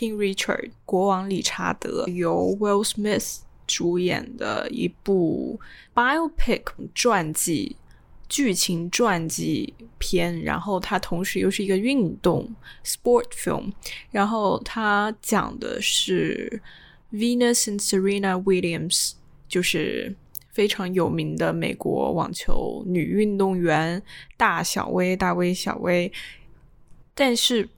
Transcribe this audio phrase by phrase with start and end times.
[0.00, 5.60] King Richard 国王理查德由 Will Smith 主演的一部
[5.94, 6.62] biopic
[6.94, 7.76] 传记
[8.26, 12.48] 剧情传记片，然后它同时又是一个运动
[12.82, 13.72] sport film，
[14.10, 16.62] 然后它讲的是
[17.12, 19.12] Venus and Serena Williams，
[19.48, 20.16] 就是
[20.50, 24.02] 非常有名的美国网球女运动员
[24.38, 26.10] 大小威、大威、小威，
[27.14, 27.68] 但是。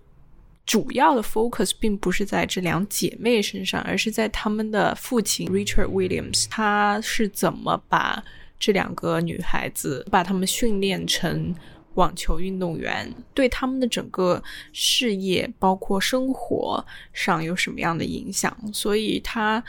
[0.64, 8.22] 主要的 focus 并不是在这两姐妹身上，而是在他们的父亲 Richard Williams，他是怎么把
[8.60, 11.52] 这两个女孩子把她们训练成
[11.94, 18.56] 网球运动员，对他们的整个事业包括生活上有什么样的影响？
[18.72, 19.62] 所以，他，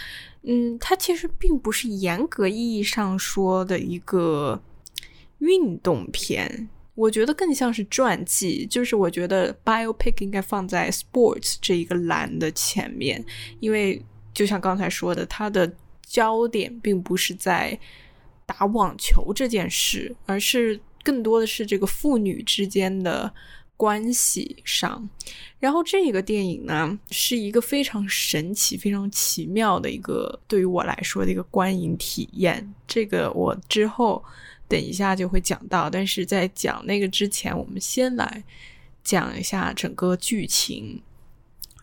[0.44, 4.62] 嗯，他其实并不是严格意义上说的一个
[5.40, 6.70] 运动片。
[6.96, 13.24] 我觉得更像是传记，就是我觉得 biopic 应该放在 sports 这一个栏的前面，
[13.60, 14.00] 因为
[14.32, 17.76] 就像刚才说的，它的焦点并不是在
[18.46, 23.34] 打网球这件事，而是更多的是这个父女之间的
[23.76, 25.10] 关系上。
[25.60, 32.72] 然后这个电影呢，是一个非常神奇、非常奇妙的一个对于我来说的一个观影体验。
[32.88, 34.24] 这个我之后。
[34.74, 38.44] 等一下就会讲到，但是在讲那个之前，我们先来
[39.04, 41.00] 讲一下整个剧情。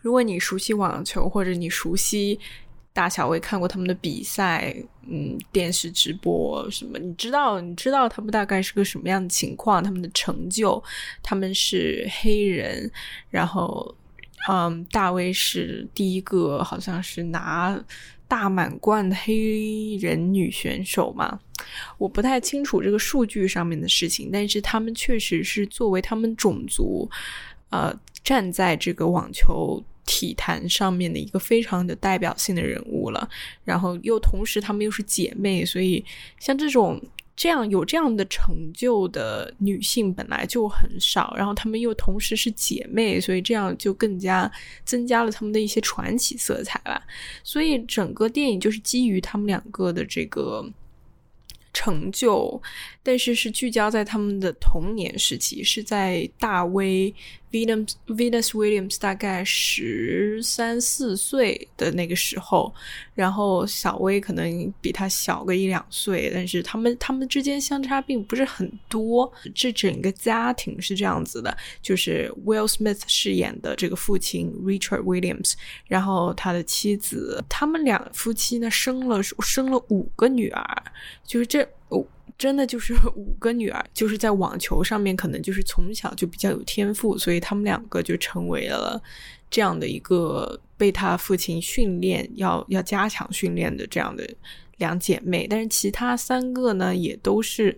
[0.01, 2.37] 如果你熟悉网球，或者你熟悉
[2.91, 4.75] 大小威看过他们的比赛，
[5.07, 10.83] 嗯，电视直播什么，你知道，你知道他们大概是个什么样的情况，他们的成就，
[11.23, 12.91] 他们是黑人，
[13.29, 13.95] 然后，
[14.49, 17.81] 嗯，大威是第一个，好像是拿。
[18.27, 21.37] 大满贯的黑人女选手嘛，
[21.97, 27.09] 我不太清楚这个数据上面的事情，但是他们确实是作为他们种族，
[27.69, 33.29] 呃，站在这个网球体坛上面的一个非常的代表性的人物了。
[33.63, 36.03] 然后又同时，他们又是姐妹，所以
[36.39, 37.01] 像这种。
[37.33, 44.51] 这样有这样的成就的女性本来就很少，然后她们又同时是姐妹，所以这样就更加
[44.83, 47.01] 增加了她们的一些传奇色彩吧。
[47.43, 50.63] 所以整个电影就是基于他们两个的这个
[51.73, 52.61] 成就，
[53.01, 57.13] 但是是聚焦在他们的童年时期，是在大威。
[57.51, 62.73] Venus Venus Williams 大概十三四岁的那个时候，
[63.13, 69.31] 然后小威可能比他小个一两岁，但是他们他们之间相差并不是很多。
[69.53, 75.53] 这整个家庭是这样子的，就是 Will Smith 饰演的这个父亲 Richard Williams，
[75.87, 80.83] 然后他的妻子，他们两夫妻呢生了生了五个女儿，
[81.25, 81.67] 就是这。
[82.41, 88.99] 真的就是 五个女儿，就是在网球上面可能就是从小就比较有天赋，所以她们两个就成为了
[89.51, 94.27] 这样的一个被他父亲训练要要加强训练的这样的
[94.77, 95.45] 两姐妹。
[95.47, 97.77] 但是其他三个呢，也都是。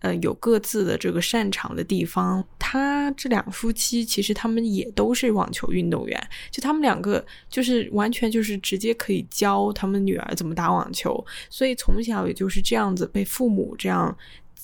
[0.00, 2.44] 呃，有各自的这个擅长的地方。
[2.58, 14.16] 他这两夫妻其实他们也都是网球运动员，就他们两个就是完全就是直接可以教他们女儿怎么打网球，所以从小也就是这样子被父母这样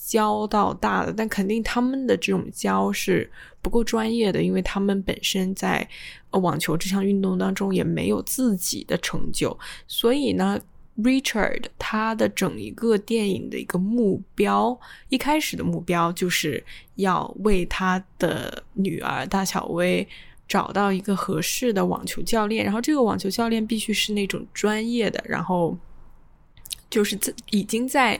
[0.06, 1.12] 教到大的。
[1.12, 3.28] 但肯定他们的这种教是
[3.60, 5.88] 不够专业的，因为他们本身在
[6.30, 9.58] 网球这项运动当中也没有自己的成就，
[9.88, 10.60] 所以呢。
[10.98, 14.78] Richard 他的整一个电影的一个目标，
[15.10, 16.64] 一开始的目标就是
[16.94, 20.08] 要为他的女儿大小薇
[20.48, 25.76] 找到一个合适的网球教练，然后这个网球教练必须是那种专业的，然后
[26.88, 27.18] 就是
[27.50, 28.18] 已经在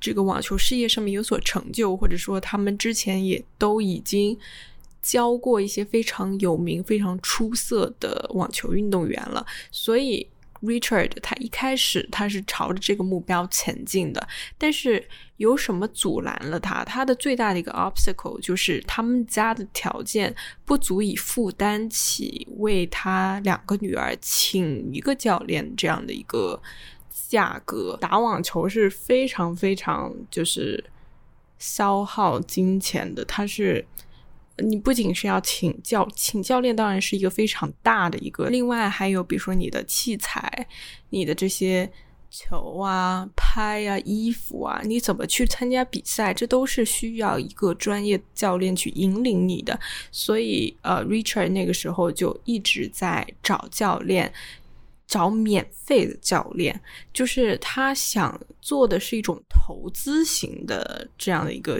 [0.00, 4.36] 这个网球事业上面有所成就，或者说他们之前也都已经
[5.00, 10.26] 教过一些非常有名、非常出色的网球运动员了，所以。
[10.66, 14.28] Richard 他一开始他是朝着这个目标前进的，
[14.58, 16.84] 但是有什么阻拦了他？
[16.84, 20.34] 他的最大的一个 obstacle 就是他们家的条件
[20.64, 26.60] 不足以负担起为他两个女儿请一个教练这样的一个
[27.28, 27.96] 价格。
[28.00, 30.84] 打网球是非常非常就是
[31.58, 33.86] 消耗金钱的，他是。
[34.58, 38.48] 你不仅是要请教请教练，当然是一个非常大的一个。
[38.48, 40.66] 另外还有，比如说你的器材、
[41.10, 41.90] 你的这些
[42.30, 49.78] 球啊、拍啊、衣服啊，你怎么去参加比赛，这都是需要一个专业教练去引领你的。
[50.10, 54.32] 所以，呃，Richard 那个时候就一直在找教练，
[55.06, 56.80] 找免费的教练，
[57.12, 61.78] 就是他想做的是一种投资型的这样的一个。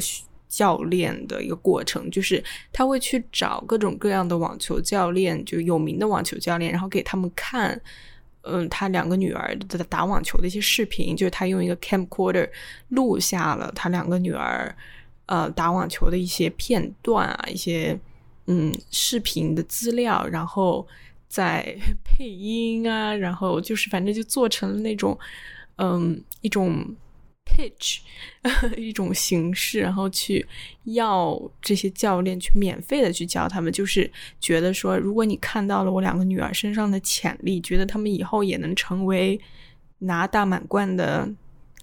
[0.57, 2.43] 教练的一个过程，就是
[2.73, 7.79] 他会去找各种各样的网球教练，就有名的网球教练，然后给他们看，
[8.41, 12.49] 嗯，他两个女儿的打网球的一些视频，就是他用一个 camcorder
[12.89, 14.75] 录下了他两个女儿
[15.27, 17.99] 呃打网球的一些片段啊，一些
[18.47, 20.89] 嗯视频的资料，然后
[21.29, 25.19] 再配音啊，然后就是反正就做成了那种
[25.77, 26.97] 嗯一种。
[27.47, 28.01] Pitch
[28.77, 30.45] 一种形式，然后去
[30.85, 34.11] 要这些教练去免费的去教他们，就是
[34.41, 39.41] 觉得说，如果你看到了我两个女儿身上的潜力，觉得他们以后也能成为
[40.01, 41.29] 拿大满贯的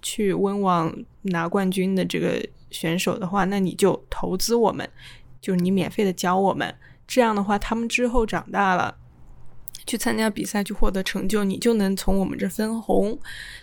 [0.01, 0.93] 去温网
[1.23, 4.87] 拿冠军的这个选手的话，那你就投资我们，
[5.41, 6.75] 就是你免费的教我们，
[7.07, 8.97] 这样的话，他们之后长大了。
[9.85, 13.17] 去参加比赛，去获得成就，你就能从我们这分红。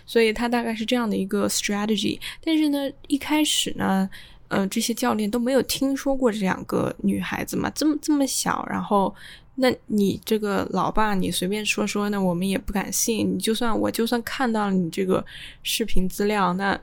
[0.05, 2.19] 所以他大概是这样的一个 strategy。
[2.43, 4.09] 但是呢，一开始呢，
[4.47, 8.65] 呃，这些教练都没有听说过这两个女孩子嘛，这么这么小。
[8.69, 9.13] 然后，
[9.55, 13.35] 那你这个老爸，你随便说说，那我们也不敢信。
[13.35, 15.25] 你就算我就算看到了你这个
[15.63, 16.79] 视频资料，那。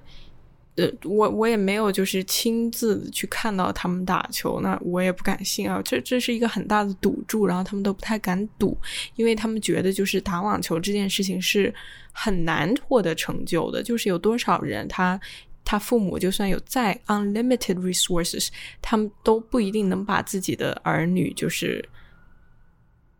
[0.78, 5.82] 呃，我我也没有就是亲自去看到他们打球，那我也不敢信啊。
[5.84, 8.78] 这这是一个很大的赌注，然后他们都不太敢赌，
[9.16, 11.74] 因为他们觉得就是打网球这件事情是
[12.12, 13.82] 很难获得成就的。
[13.82, 15.20] 就是有多少人，他
[15.64, 18.48] 他父母就算有再 unlimited resources，
[18.80, 21.84] 他们都不一定能把自己的儿女就是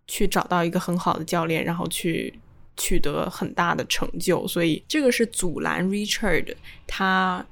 [0.07, 2.39] 去找到一个很好的教练，然后去。
[2.79, 6.55] 取得很大的成就，所以这个是阻拦 Richard
[6.87, 7.45] 他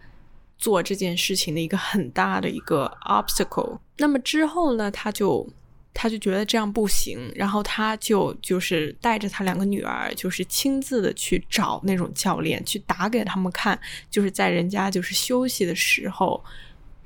[0.57, 3.79] 做这件事情的一个很大的一个 obstacle。
[3.99, 5.47] 那么之后呢，他就
[5.93, 13.79] 他就觉得这样不行，然后他就就是带着他两个女儿，就是亲自的去找那种教练，去打给他们看，
[14.11, 16.43] 就是在人家就是休息的时候。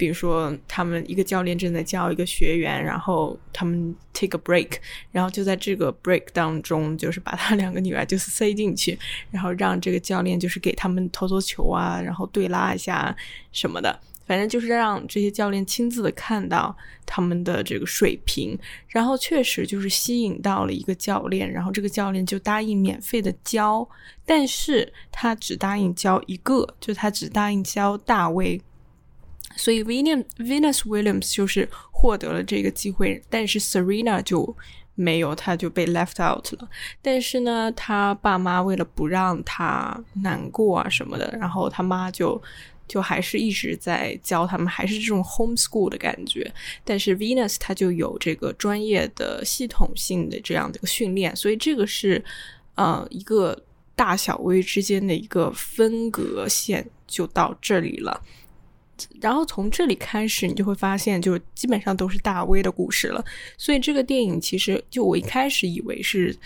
[0.01, 4.79] 比如说，他们一个教练正在教一个学员，然后他们 take a break，
[5.13, 8.99] 然后就在这个 break 当中，就是把他两个女儿就是塞进去，
[9.31, 13.15] 然后让这个教练就是给他们投投球啊，然后对拉一下
[13.53, 16.75] 什么的，反正就是让这些教练亲自的看到
[17.05, 18.59] 他们的这个水平，
[18.89, 23.87] 然后确实就是吸引到了一个教练，然后这个教练就答应免费的教，
[24.25, 28.59] 但是他只答应教一个，就他只答应教大卫。
[29.57, 34.57] 所以 Venus Venus Williams 就是获得了这个机会，但是 Serena 就
[34.95, 36.69] 没有，她就被 left out 了。
[37.03, 42.41] 但是呢，他爸妈为了不让他难过啊什么的，然后他妈就
[42.87, 46.53] 就还是一直在教他们，还是这种 homeschool 的感觉。
[46.85, 52.23] 但是 Venus 他就有这个专业的系统性的这样的一个训练，所以这个是
[52.75, 53.59] 呃一个
[53.95, 58.21] 大小威之间的一个分隔线就到这里了。
[59.21, 63.25] 然后从这里开始，你就会发现，就基本上都是大威的故事了。
[63.57, 66.37] 所以这个电影其实就我一开始以为是，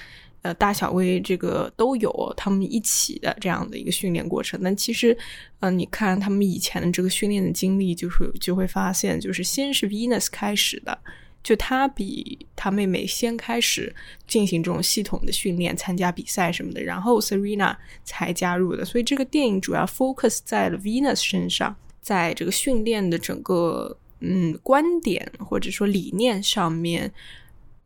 [0.42, 4.60] 呃，大小威这个都有他们一起的这样的一个训练过程。
[4.62, 5.16] 但其实，
[5.60, 10.98] 嗯，你看他们以前的这个训练的经历，就是就会发现，就是先是 Venus 开始的，
[11.42, 13.94] 就他比他妹妹先开始
[14.26, 17.74] 进行这种系统的训练，参加比赛什么的，然后 Serena
[18.04, 18.84] 才加入的。
[18.84, 21.74] 所以这个电影主要 focus 在了 Venus 身上。
[22.04, 27.10] 在这个训练的整个嗯观点或者说理念上面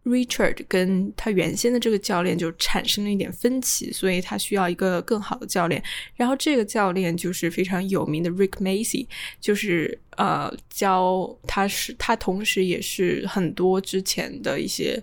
[0.05, 5.81] ，Richard 跟他原先的这个教练就产生了一点分歧，所以他需要一个更好的教练。
[6.17, 9.07] 然后这个教练就是非常有名的 Rick Macy，
[9.41, 15.01] 就是呃教他是他同时也是很多之前的一些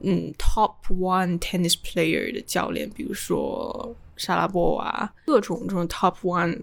[0.00, 6.60] 嗯 Top One Tennis Player 的教练，比如说莎拉波娃，各种这种 Top One。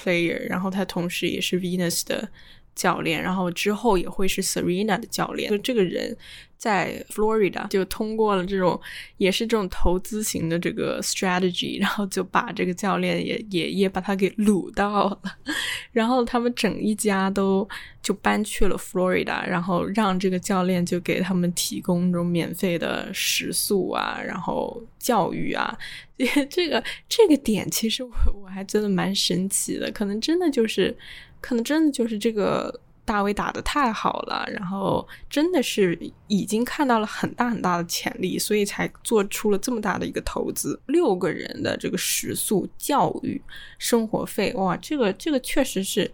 [0.00, 2.28] player，然后他同时也是 Venus 的
[2.74, 5.50] 教练，然后之后也会是 Serena 的教练。
[5.50, 6.16] 就这个人
[6.56, 8.78] 在 Florida 就通过了这种
[9.16, 15.20] 也是这种投资型的这个 strategy，然后就把这个教练也也也把他给掳到了，
[15.92, 17.66] 然后他们整一家都
[18.02, 25.76] 就搬去了 Florida，然后让这个教练就给他们提供这种免费的食宿啊，然后教育啊。
[26.50, 28.12] 这个这个点其实我
[28.42, 30.94] 我还真的蛮神奇的，可能真的就是，
[31.40, 40.80] 可能真的就是这个大卫打的太好了，然后真的是已经看到了很大很大的潜力，所以才做出了这么大的一个投资。
[40.86, 43.40] 六个人的这个食宿、教育、
[43.78, 46.10] 生活费，哇，这个这个确实是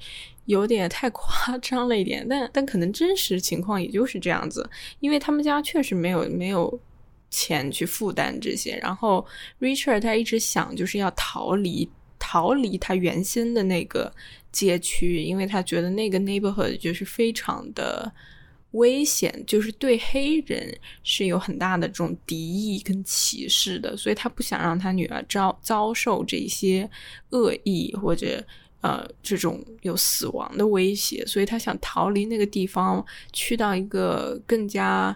[0.47, 4.69] 有点太夸张了一点，但但可能真实情况也就是这样子，
[5.01, 6.81] 因为他们家确实没有没有。
[7.29, 9.27] 钱去负担这些，然后
[9.59, 11.87] Richard 他一直想就是要逃离
[12.21, 14.11] 逃离他原先的那个
[14.57, 18.11] 街区，因为他觉得那个 neighborhood 就是非常的
[18.71, 26.89] 危险，就是对黑人是有很大的这种敌意跟歧视的，所以他不想让他女儿遭遭受这些
[27.31, 28.43] 恶意或者
[28.81, 35.15] 呃这种有死亡的威胁，所以他想逃离那个地方，去到一个更加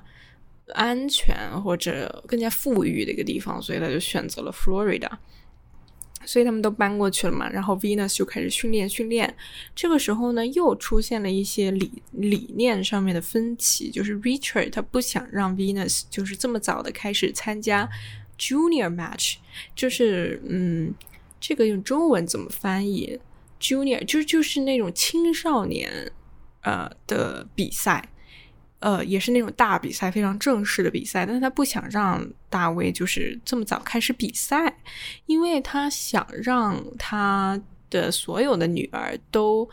[0.75, 5.11] 安全或者更加富裕的一个地方，所以他就选择了 Florida。
[6.25, 9.35] 所以他们都搬过去了嘛，然后 Venus 就开始训练训练。
[9.75, 17.89] 这个时候呢，又出现了一些理理念上面的分歧，就是 Richard 他不想让 Venus 就是这么早的开始参加
[18.39, 19.37] Junior Match，
[19.75, 20.95] 就是嗯，
[21.41, 23.19] 这个用中文怎么翻译
[23.61, 26.13] ？Junior 就就是那种青少年
[26.63, 28.09] 呃的比赛。
[28.81, 34.75] 呃，也是那种大比赛，非常正式的比赛，但是他不想让大卫就是这么早开始比赛，
[35.27, 37.61] 因为他想让他
[37.91, 39.69] 的所有的女儿都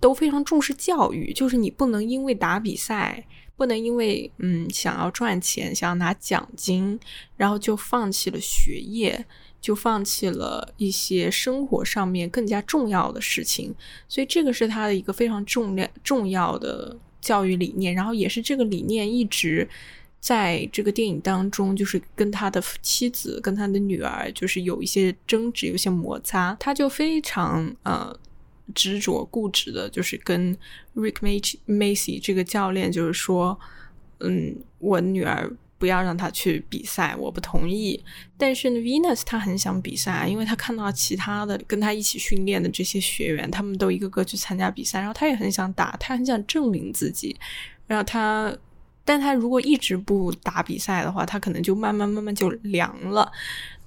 [0.00, 3.24] 都非常重视教育，就是你不能因为打比赛，
[3.56, 6.98] 不能因为嗯想要赚钱，想要拿奖金，
[7.36, 9.24] 然后就放弃了学业，
[9.60, 13.72] 就放弃了一些生活上面更加重要的事情，
[14.08, 16.98] 所以这个是他的一个非常重量重要的。
[17.24, 19.66] 教育理念，然后也是这个理念一直
[20.20, 26.56] 在这个电影当中，就是跟他的妻子、跟他的女儿，就是有一些争执、有些摩擦。
[26.60, 28.14] 他就非常呃
[28.74, 30.56] 执着、固执的，就是跟
[30.94, 31.16] Rick
[31.66, 33.58] Macy 这个教练，就是说，
[34.20, 35.50] 嗯，我女儿。
[35.84, 38.02] 不要让他去比赛，我不同意。
[38.38, 47.36] 但是呢，Venus 他很想比赛，因为他看到其他的跟他一起训练的这些学员，他们都一个个去参加比赛，然后他也很想打，他很想证明自己。
[47.86, 48.50] 然后他，
[49.04, 53.30] 但他如果一直不打比赛的话，他可能就慢慢慢慢就凉了。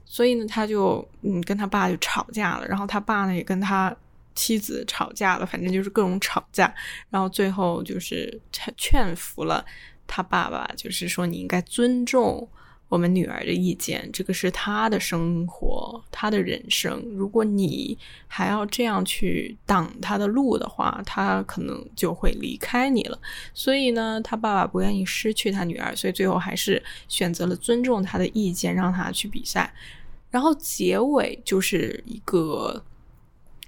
[0.06, 3.92] 所以呢，他就嗯跟他爸就吵架了，然后他爸呢也跟他
[4.36, 6.72] 妻子吵架了，反正就是各种吵架，
[7.10, 8.40] 然后最后就是
[8.78, 9.66] 劝服了。
[10.08, 12.48] 他爸爸就是说，你应该尊重
[12.90, 17.04] 我们女儿的意见，这个是她的生活，她的人生。
[17.14, 17.98] 如果你
[18.28, 23.20] 还要这样去挡她的路的话，她可能就会离开你了。
[23.54, 29.74] 所以呢，他爸爸不愿意失去他女儿，所以最后还是选择了尊重她的意见，让她去比赛。
[30.32, 32.82] 然后结尾就是一个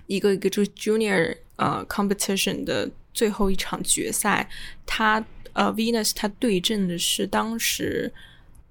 [0.08, 4.50] 一个一个就是 junior 呃 competition 的最后一场决赛，
[4.86, 5.22] 他。
[5.54, 8.12] 呃，Venus 它对阵的是当时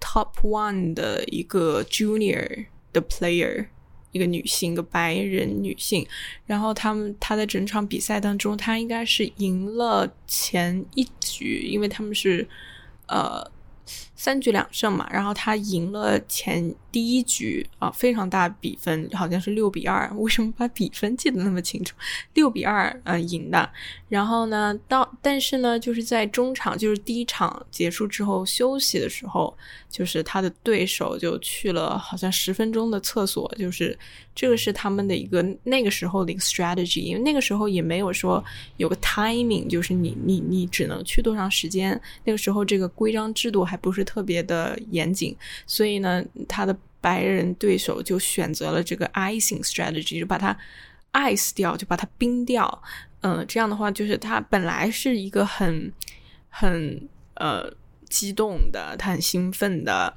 [0.00, 3.66] Top One 的一个 Junior 的 Player，
[4.12, 6.06] 一个女性，一个白人女性。
[6.46, 12.48] 然后他们她在整场比赛当中，她应该是赢了前一局，因为他们是
[13.06, 13.44] 呃
[14.18, 15.08] 三局两胜嘛。
[15.10, 16.74] 然后他赢了前。
[16.90, 20.10] 第一局啊，非常大比分，好像是六比二。
[20.16, 21.94] 为什么把比分记得那么清楚？
[22.32, 23.70] 六比二，呃，赢的。
[24.08, 29.54] 然后呢，到但是呢，就是在中场，就是第一场结束之后休息的时候，
[29.90, 33.54] 就是他的对手就去了好像十分钟的厕所。
[33.58, 33.96] 就是
[34.34, 38.42] 这个是他们的一个那个时候的一个 strategy，因为那个时候也没有说
[38.78, 42.00] 有个 timing，就是你你你只能去多长时间。
[42.24, 45.36] 那个时候这个规章制度还不是特别的严谨，
[45.66, 46.74] 所以呢，他的。
[47.00, 50.54] 白人对手就选择了这个 icing strategy，就把它
[51.12, 52.82] ice 掉，就把它冰掉。
[53.20, 55.92] 嗯，这样的话，就是他本来是一个很
[56.48, 57.72] 很呃
[58.10, 60.12] 激动的，他很兴奋的，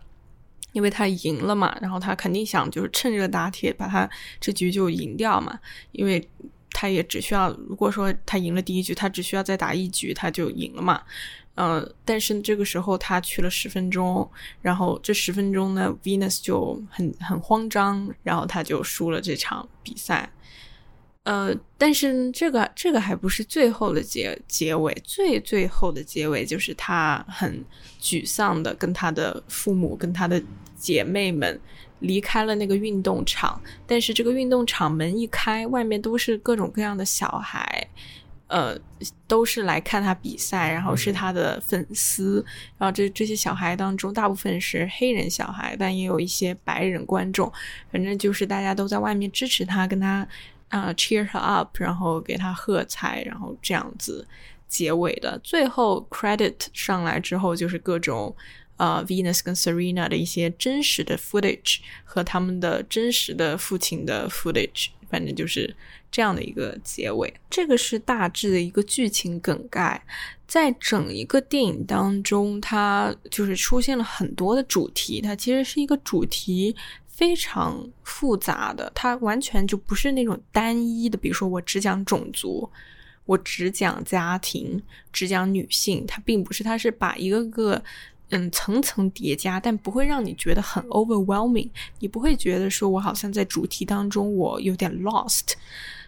[0.71, 1.77] 因为他赢了嘛。
[1.79, 5.59] 然后他肯定想就是趁热打铁，把他这局就赢掉嘛。
[5.91, 6.27] 因为
[6.71, 11.03] 他也只需要，如果说他赢了第一局，他只需要再打一局，他就赢了嘛。
[11.55, 14.27] 嗯，但是这个时候他去了十分钟，
[14.61, 20.31] 然后这十分钟呢，Venus 就很很慌张，然后他就输了这场比赛。
[21.23, 27.63] 呃，但是这个这个还不是最后的结结尾，最最后的结尾就是他很
[28.01, 30.41] 沮丧的跟他的父母跟他的
[30.75, 31.59] 姐妹们
[31.99, 37.87] 离开了那个运动场，但是这个运动场门一开，外面都是各种各样的小孩。
[38.51, 38.77] 呃，
[39.29, 42.45] 都是来看他比赛，然后是他的粉丝，
[42.77, 47.49] 然后这这些小孩当中，大部分是黑人小孩，但也有一些白人观众，
[47.89, 50.27] 反正就是大家都在外面支持他，跟他
[50.67, 54.27] 啊 cheer her up，然后给他喝彩，然后这样子
[54.67, 55.39] 结尾的。
[55.41, 58.35] 最后 credit 上来之后，就是各种
[58.75, 65.73] 呃 Venus 跟 Serena 的一些真实的 footage 和他们的真实的父亲的 footage，反正就是。
[66.11, 70.03] 这样的一个结尾，这个是大致的一个剧情梗概。
[70.45, 76.75] 在整一个电影当中，它就是出现了很多的主题，它其实是一个主题
[77.07, 81.17] 非常复杂的，它完全就不是那种单一的。
[81.17, 82.69] 比如说，我只讲种族，
[83.23, 87.81] 我只讲家庭，只讲女性，它并不是，它是把一个个
[88.31, 95.53] 嗯层层叠加，但不会让你觉得很 overwhelming，你不会觉得说我好像在主题当中我有点 lost。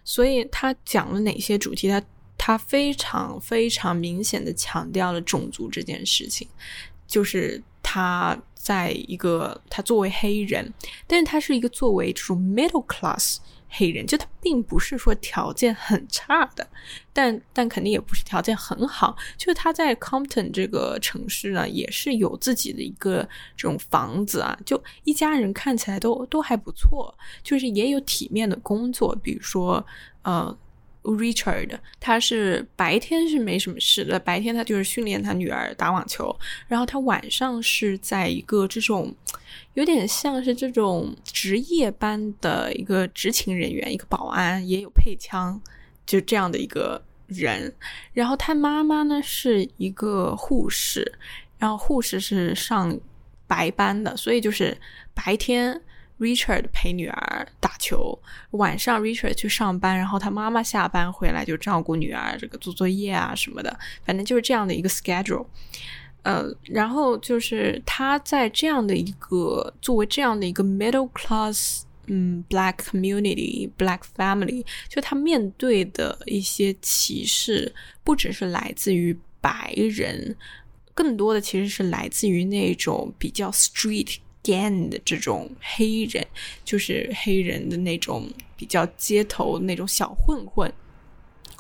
[0.04, 1.88] 所以他讲了哪些主题？
[1.88, 2.02] 他
[2.38, 6.48] 他非常非常明显的强调了种族这件事情，
[7.08, 8.38] 就是他。
[8.56, 10.74] 在一个他作为黑人，
[11.06, 13.36] 但是他是一个作为这种 middle class
[13.75, 16.68] 黑人，就他并不是说条件很差的，
[17.12, 19.18] 但但肯定也不是条件很好。
[19.38, 23.27] 就是他在 Compton 这个城市呢，也是有自己的一个
[23.58, 29.86] 这种房子啊，就一家人看起来都都还不错，就是也有体面的工作，比如说
[30.22, 30.58] 呃。
[31.04, 36.34] Richard，他是白天是没什么事的，白天他就是训练他女儿打网球，
[36.68, 39.14] 然后他晚上是在一个这种
[39.74, 45.62] 有点像是这种值夜班的一个执勤人员，一个保安也有配枪，
[46.06, 47.74] 就这样的一个人。
[48.14, 51.20] 然后他妈妈呢是一个护士，
[51.58, 52.98] 然后护士是上
[53.46, 54.78] 白班的，所以就是
[55.14, 55.82] 白天。
[56.24, 58.18] Richard 陪女儿打球，
[58.51, 65.46] 晚上 Richard 去上班，然后他妈妈下班回来就照顾女儿，这个做作业啊什么的，反正就是这样的一个 schedule。
[66.22, 77.75] 呃，然后就是他在这样的一个作为这样的一个 middle class，嗯，black community，black family，就他面对的一些歧视，
[78.06, 80.38] 不只是来自于白人，
[80.94, 84.20] 更多的其实是来自于那种比较 street。
[84.44, 86.26] Gang 的这种黑人，
[86.66, 90.72] 就是黑人的那种比较街头那种小混混，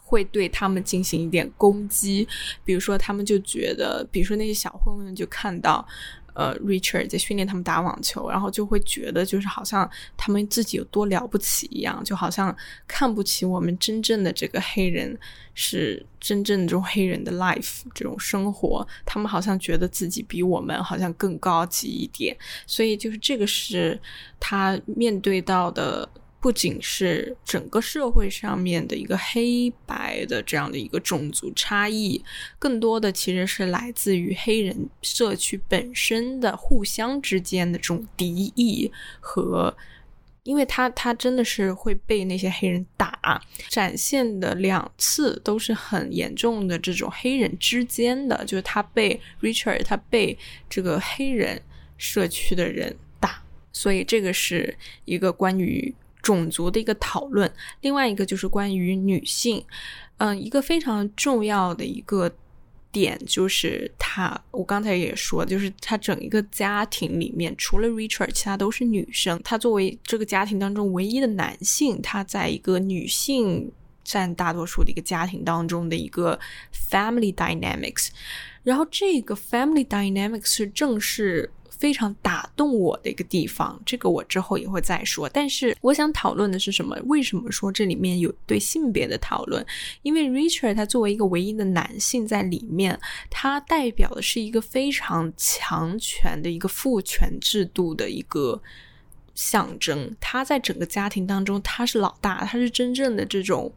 [0.03, 2.27] 会对他们进行一点攻击。
[2.65, 5.87] 比如说，他们就觉得，比如说那些小混混就看到。
[6.33, 12.55] 呃，Richard 在训练他们打网球，然后就会觉得就是好像他们自己有多了不起一样，就好像
[12.87, 15.17] 看不起我们真正的这个黑人，
[15.53, 22.35] 是真正的这种黑人的 life 这种生活，他们好像觉得自己比我们好像更高级一点，
[22.65, 23.99] 所以就是这个是
[24.39, 26.09] 他面对到的。
[26.43, 32.21] 不仅是整个社会上面的一个黑白的这样的一个种族差异，
[32.59, 39.73] 更多的其实是来自于黑人社区本身的互相之间的这种敌意和，
[40.43, 50.37] 因为他他真的是会被那些黑人打，展现的两次都是很严重的这种黑人之间的，就是他被 Richard 他被
[50.69, 51.61] 这个黑人
[51.97, 55.95] 社区的人打，所以这个是一个关于。
[56.23, 59.63] 种族的一个讨论，另外一个就是关于女性，
[60.17, 62.31] 嗯，一个非常重要的一个
[62.91, 69.39] 点就是他，我刚才也说，就是他整一个家庭里面，除了 Richard，其他都是女生。
[69.43, 73.69] 他作为这个家庭当中唯一的男性，他在一个女性
[74.05, 76.39] 占大多数的一个家庭当中的一个
[76.89, 78.07] family dynamics，
[78.63, 81.51] 然后这个 family dynamics 是正是。
[81.83, 85.27] 非常打动我的一个地方，这个我之后也会再说。
[85.27, 86.97] 但是我想讨论的是什么？
[87.07, 89.65] 为什么说这里面有对性别的讨论？
[90.01, 92.97] 因为 Richard 他作为一个唯一的男性在里面，
[93.29, 98.61] 他代表的是一个非常强权的一个父权制度的一个
[99.35, 100.15] 象征。
[100.21, 103.69] 他在整个家庭当中，他是老大，他是真正的这种。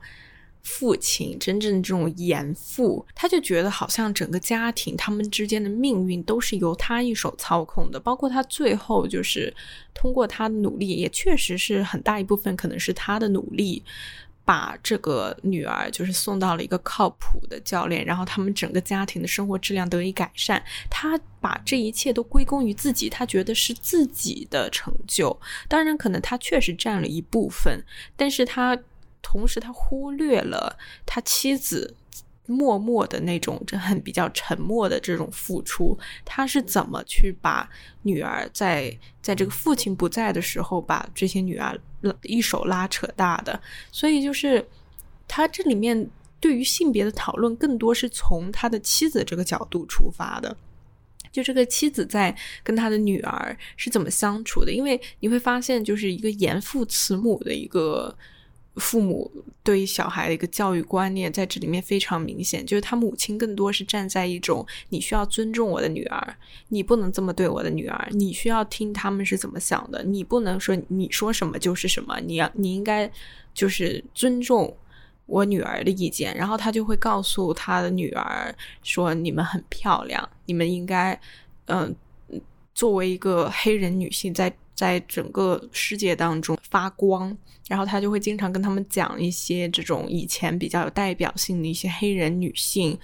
[0.68, 9.54] 父亲真正这种严父，他就觉得好像整个家庭他们之间的命运都是由他一手操控的，包括他最后就是
[9.94, 13.80] 通过他的努力，也确实是很大一部分可能是他的努力，
[14.44, 20.60] 把这个女儿就是送到了一个靠谱的教练，然后他们整个家庭的生活质量得以改善。
[20.90, 25.38] 他把这一切都归功于自己，他觉得是自己的成就。
[25.68, 27.84] 当然，可能他确实占了一部分，
[28.16, 28.76] 但是他。
[29.28, 31.96] 同时，他忽略了他妻子
[32.46, 35.98] 默默的那种很比较沉默的这种付出。
[36.24, 37.68] 他是怎么去把
[38.02, 41.76] 女儿在在这个父亲不在的时候，把这些女儿
[42.22, 43.60] 一手拉扯大的？
[43.90, 44.64] 所以，就是
[45.26, 46.08] 他这里面
[46.38, 50.56] 对于性别的讨论，更多是从他的妻子这个角度出发的。
[51.32, 54.72] 就这个妻子在跟他的女儿是怎么相处的？
[54.72, 58.16] 因为你会发现，就是一个严父慈母的一个。
[58.76, 59.30] 父母
[59.62, 66.36] 对于小孩的一个教育观念在这里面非常明显，就是他母亲更多是站在一种你需要尊重我的女儿，
[66.68, 73.10] 你不能这么对我的女儿，你需要听他们是怎么想的，你不能说你说什么就是什么，你要你应该
[73.54, 74.76] 就是尊重
[75.24, 81.18] 我女儿的意见，然后他就会告诉他的女儿说你们很漂亮，你们应该
[81.66, 81.96] 嗯
[82.74, 84.54] 作为一个黑人女性在。
[84.76, 87.36] 在整个世界当中发光。
[87.68, 92.96] 然后他就会经常跟他们讲一些这种以前比较有代表性的一些黑人女性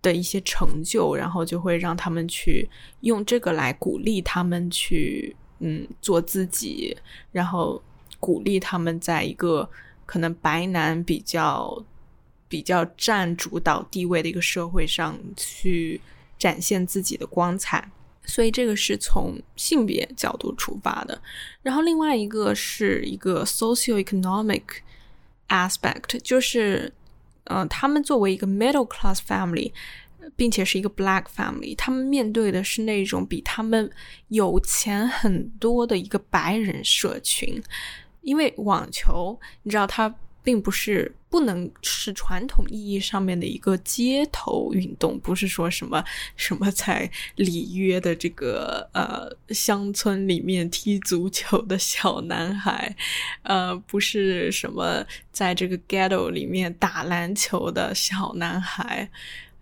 [0.00, 6.96] 的一些成就，然后就会让他们去用这个来鼓励他们去嗯做自己，
[7.32, 7.82] 然后
[8.20, 9.68] 鼓励他们在一个
[10.06, 11.84] 可能白男比较
[12.48, 16.00] 比较占主导地位的一个社会上去
[16.38, 17.90] 展现自己的光彩。
[18.28, 21.20] 所以这个是从性别角度出发的，
[21.62, 24.62] 然后另外一个是一个 socio-economic
[25.48, 26.92] aspect，就是，
[27.44, 29.72] 呃，他们作为一个 middle class family，
[30.36, 33.90] 并且是一个 black family，他们面对的是那种比他们
[34.28, 37.60] 有钱很多的一个白人社群，
[38.20, 40.14] 因为网球，你知道它。
[40.48, 46.02] 并不是不能是传统意义上面的一个街头运动，不是说什么
[46.36, 52.96] 什么在里约的这个呃乡村里面踢足球的小男孩，
[53.42, 59.10] 呃，不是什么在这个 ghetto 里面打篮球的小男孩，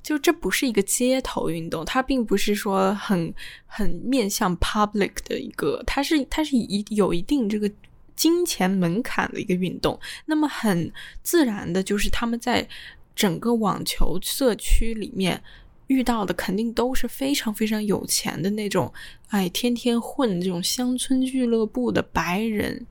[0.04, 3.34] 就这不是一个街头运动，它并不是说很
[3.66, 7.68] 很面向 public 的一个，它是它是一有一定这个。
[8.16, 10.90] 金钱门槛的一个运动，那么很
[11.22, 12.66] 自然的就是他们在
[13.14, 15.42] 整个网球社区里面
[15.86, 18.92] 遇到的肯定都是非常非常有钱的那种，
[19.28, 22.86] 哎，天天混这种乡村俱乐部的白人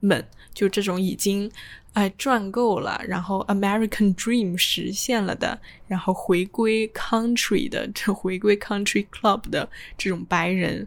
[0.00, 0.24] 们，
[0.54, 1.50] 就这种已经
[1.92, 10.86] 哎赚够了，然后 American Dream 实现了的，然后回归 Country 的这回归 Country Club 的这种白人，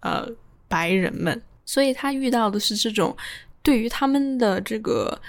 [0.00, 0.28] 呃，
[0.68, 1.42] 白人们。
[1.68, 3.14] 所以他遇到的是这种，
[3.62, 5.20] 对于他们的这个。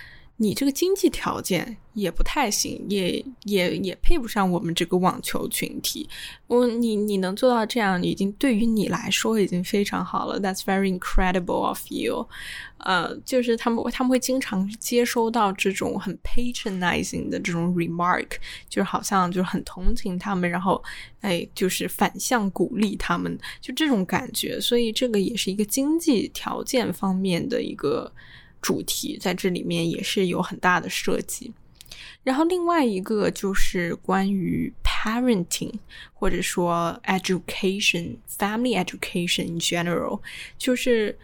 [0.41, 6.08] 你这个经济条件也不太行，也也也配不上我们这个网球群体。
[6.47, 10.39] 我你你能做到这样，已经对于你来说已经非常好了。
[10.39, 12.30] That's very incredible of you。
[12.78, 18.30] 呃，就是他们他们会经常接收到这种很 patronizing 的这种 remark，
[18.69, 20.82] 就是好像就是很同情他们，然后
[21.19, 24.58] 哎，就是反向鼓励他们，就这种感觉。
[24.62, 28.10] 所以这个也是一个经济条件方面的一个。
[28.61, 31.53] 主题在这里面也是有很大的设计，
[32.23, 35.73] 然后另外一个就是关于 parenting
[36.13, 40.21] 或者说 education family education in general，
[40.57, 41.17] 就是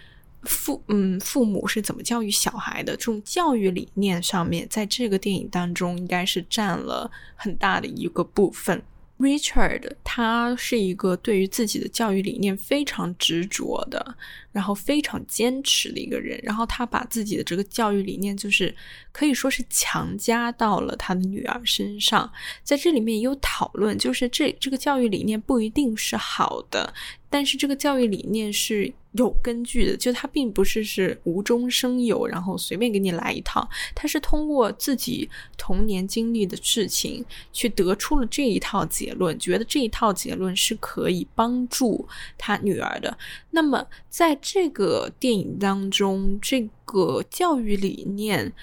[0.43, 8.81] 父嗯父母是怎么教育小孩的这种教育理念上面，在这个电影当中应该是占了很大的一个部分。
[9.17, 14.17] Richard，他是一个对于自己的教育理念非常执着的，
[14.55, 16.39] 然后非常坚持的一个人。
[16.41, 18.73] 然后他把自己的这个教育理念，就是
[19.11, 22.31] 可以说是强加到了他的女儿身上。
[22.63, 26.93] 在这里面也有讨论，就是这这个教育理念不一定是好的。
[27.29, 33.67] 但是这个教育理念是有根据的，就他并不是是无中生有，然后随便给你来一套。
[33.93, 43.17] 他是通过自己童年经历的事情去得出了这一套结论，觉得这一套结论是可以帮助他女儿的。
[43.51, 48.53] 那么在这个电影当中，这个教育理念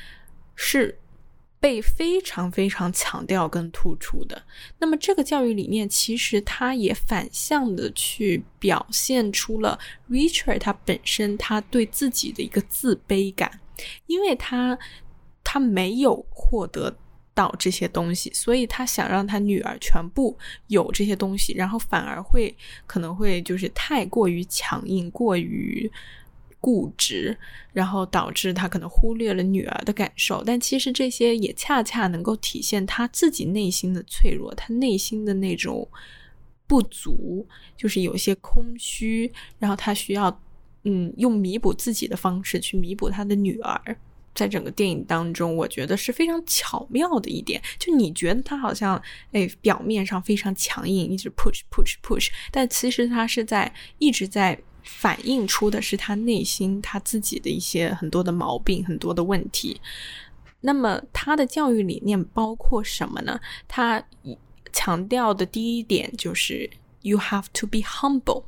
[0.54, 0.96] 是。
[1.62, 4.42] 被非常非常强调跟突出的，
[4.80, 9.78] 那么这个教育理念其实它也反向的去表现出了
[10.10, 13.60] Richard 他本身他对自己的一个自卑感，
[14.08, 14.76] 因为他
[15.44, 16.96] 他没有获得
[17.34, 20.36] 到这些东西，所以他想让他女儿全部
[20.68, 22.54] 有这些东西，然后反而会
[22.86, 25.90] 可能会就是太过于强硬，过于。
[26.64, 27.36] 固执，
[27.72, 35.88] 然后导致他可能忽略了女儿的感受，但其实这些也恰恰能够体现他自己内心的脆弱，他内心的那种
[36.68, 37.44] 不足，
[37.76, 40.40] 就是有些空虚，然后他需要
[40.84, 43.96] 嗯用弥补自己的方式去弥补他的女儿。
[44.34, 49.00] 在整个电影当中，我觉得是非常巧妙的一点，就你觉得他好像
[49.32, 54.58] 哎表面上非常强硬，一直 push push push，但其实他是在一直在。
[54.84, 59.80] 反映出的是他内心他自己的一些很多的毛病，很多的问题。
[60.60, 63.38] 那么他的教育理念包括什么呢？
[63.68, 64.02] 他
[64.72, 66.68] 强调的第一点就是
[67.02, 68.44] “you have to be humble”，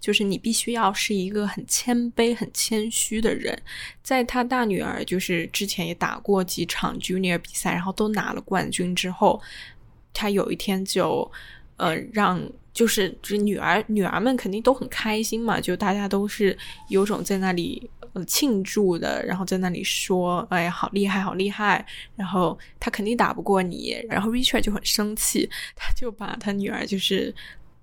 [0.00, 3.60] 就是你必须要是一个很谦卑、很谦虚的人。
[4.02, 9.40] 在他大女儿就是之前也打过几场 Junior 比赛，然后都拿了冠军之后，
[10.12, 11.30] 他有一天就
[11.76, 12.40] 呃让。
[12.74, 21.84] 就是这女儿女儿们肯定都很开心嘛，就大家都是有种在那里呃庆祝的，然后在那里说，哎呀，好厉害，好厉害。
[22.14, 27.34] 然后他肯定打不过你，然后 Richard 就很生气，他就把他女儿就是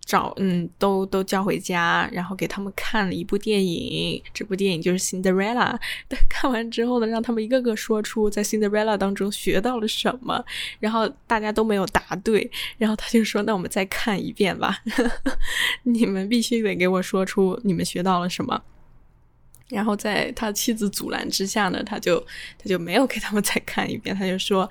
[0.05, 4.21] 找嗯，都都叫回家，然后给他们看了一部电影。
[4.33, 5.77] 这部电影就是《Cinderella》。
[6.29, 10.45] 看完之后呢，让他们一个个说出在《Cinderella》当中学到了什么。
[10.79, 14.77] 然后大家都没有答对，然后他就说：“那我们再看一遍吧，
[15.83, 18.61] 你们必须得给我说出你们学到了什么。”
[19.69, 22.19] 然后在他妻子阻拦之下呢，他就
[22.59, 24.69] 他就没有给他们再看一遍，他就说。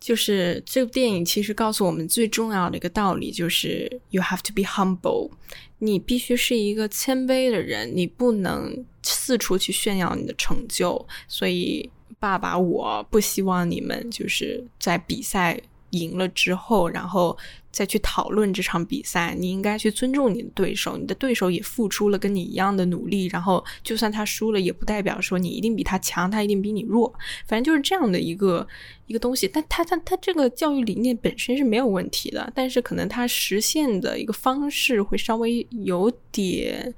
[0.00, 5.30] 就是这部电影其实告诉我们最重要的一个道理，就是 you have to be humble，
[5.78, 11.06] 你必须是一个谦卑的人，你不能四处去炫耀你的成就。
[11.26, 15.60] 所以，爸爸，我不希望你们就是在比赛。
[15.92, 17.34] 赢了之后，然后
[17.78, 19.36] 再去讨论这场比赛。
[19.38, 23.26] 你应该去尊重你的对手，你的对手也付出了跟你一样的努力。
[23.26, 27.14] 然后，就算他输了，也不代表说你一定比他强，他一定比你弱。
[27.46, 28.66] 反正就是这样的一个
[29.06, 29.46] 一个东西。
[29.46, 36.92] 但他他他这个教育理念本身是没有问题的，但是可能他实现的一个方式会稍微有点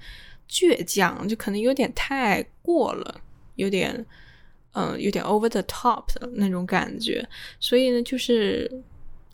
[0.49, 3.21] 倔强，就可能有点太过了，
[3.57, 4.07] 有点。
[4.73, 8.71] 嗯，有点 over the top 的那种感觉，所以呢，就是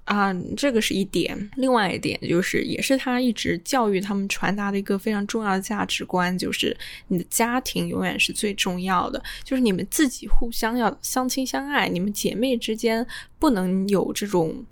[0.06, 1.50] 啊，这个是一点。
[1.56, 6.76] 另外一点就是，也是他一直教育他们传达的一个非常重要的价值观，就是
[7.08, 13.06] 你的家庭永远是最重要的，就是你们自己互相要相亲相爱，你们姐妹之间
[13.38, 14.64] 不能有这种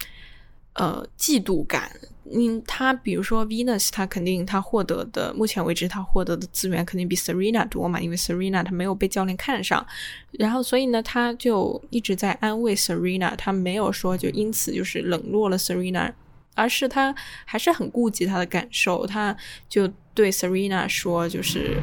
[0.74, 1.90] 呃嫉妒感。
[2.32, 9.86] 嗯，他比如说 Venus，他肯定他获得的，目前为止他获得的资源肯定比 Serena 多嘛，因为 Serena 他没有被教练看上，
[10.32, 16.12] 然后所以呢，他就一直在安慰 Serena，他没有说就因此就是冷落了 Serena，
[16.54, 19.36] 而是他还是很顾及他的感受，他
[19.68, 21.82] 就对 Serena 说，就是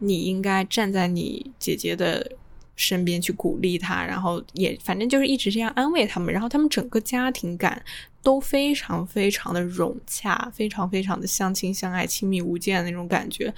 [0.00, 2.32] 你应该站在你姐姐的。
[2.78, 7.84] 身边去鼓励他，然后也反正就是一直这样安慰他们，然后他们整个家庭感
[8.22, 13.52] 都非常非常的融洽，非常非常的相亲相爱、亲密无间的那种感觉。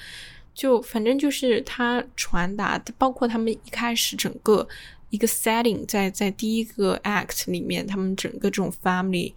[0.54, 4.66] 就反正就是他传达，包括他们一开始整个
[5.10, 9.34] 一个 setting，在在第一个 act 里面，他们整个这种 family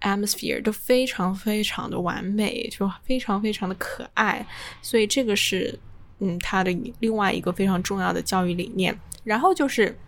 [0.00, 4.46] atmosphere 都非常非常的完美，就非常非常的可爱。
[4.80, 5.78] 所以这个是
[6.20, 8.98] 嗯他的另外一个非常重要的教育理念。
[9.26, 9.98] 然后就是，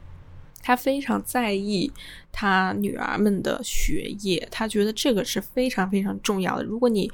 [0.63, 1.93] 他非常在意
[2.31, 6.63] 他女儿们的学业，他觉得这个是非常非常重要的。
[6.63, 7.11] 如果你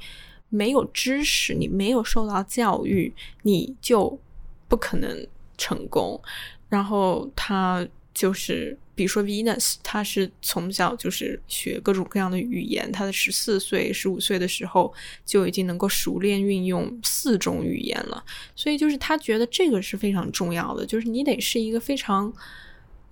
[0.49, 4.19] 没有知识，你没有受到教育，你就
[4.67, 6.21] 不可能成功。
[6.69, 14.91] 然后他就是，比如说 Venus，他是从小就是学各种各样的语言，他的十四岁、十五岁的时候
[15.25, 18.23] 就已经能够熟练运用四种语言了。
[18.55, 22.33] 所以就是他觉得这个是非常重要的，就是你得是一个非常。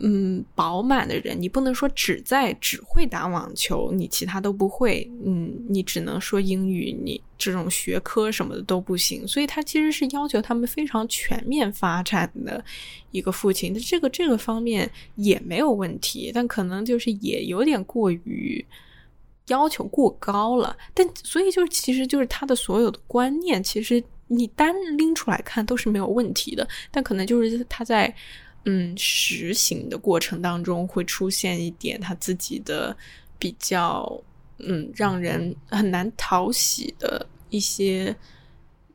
[0.05, 5.09] 嗯，饱满的人，你不能说只在只会打网球，你其他都不会。
[5.23, 9.25] 嗯，你只能说英语，你这种学科什么的都不行。
[9.25, 12.61] 所以他其实是要求他们非常全面发展的
[13.11, 13.71] 一个父亲。
[13.71, 18.65] 那这个这个方面也没有问题，但可能就是也有点过于
[19.47, 20.75] 要求过高了。
[20.93, 26.67] 但所以就是其实就是他的所有的观念，其实你单拎出来看都是没有问题的。
[26.91, 28.13] 但可能就是他在。
[28.65, 32.95] 嗯，实行的过程当中会出现一点他自己的
[33.37, 34.21] 比较，
[34.59, 38.15] 嗯，让人很难讨喜的一些，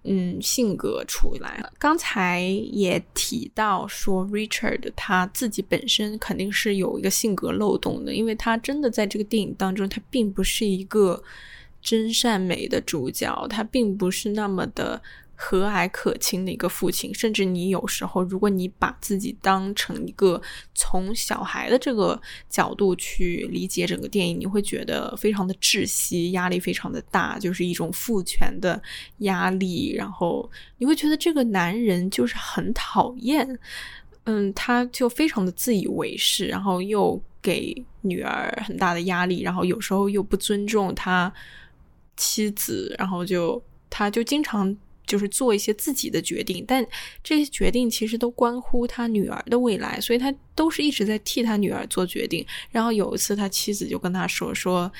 [0.04, 1.62] 嗯，性格出来。
[1.78, 11.22] 刚才也提到说，Richard 他自己本身肯定是有一个性格漏洞的，因为他真的在这个电影当中，他并不是一个
[11.82, 15.02] 真善美的主角，他并不是那么的。
[15.40, 20.42] 和蔼可亲的一个父亲，甚至你有时候，如果你把自己当成一个
[20.74, 22.20] 从小孩的这个
[22.50, 28.82] 角度去理解整个电影，你会觉得非常的窒息，压力非常的大，就是一种父权的
[29.18, 29.94] 压力。
[29.96, 33.56] 然后你会觉得这个男人就是很讨厌，
[34.24, 41.32] 嗯，他就非常的自以为是，然后又给女儿很大的压力，然后有时候又不尊重他
[42.16, 44.76] 妻子，然后就他就经常。
[45.08, 46.86] 就是做一些自己的决定，但
[47.24, 52.46] 这些决定其实都关乎他女儿的未来，所以他都是一直在替他女儿做决定。
[52.70, 54.92] 然后有一次，他妻子就跟他说：“说，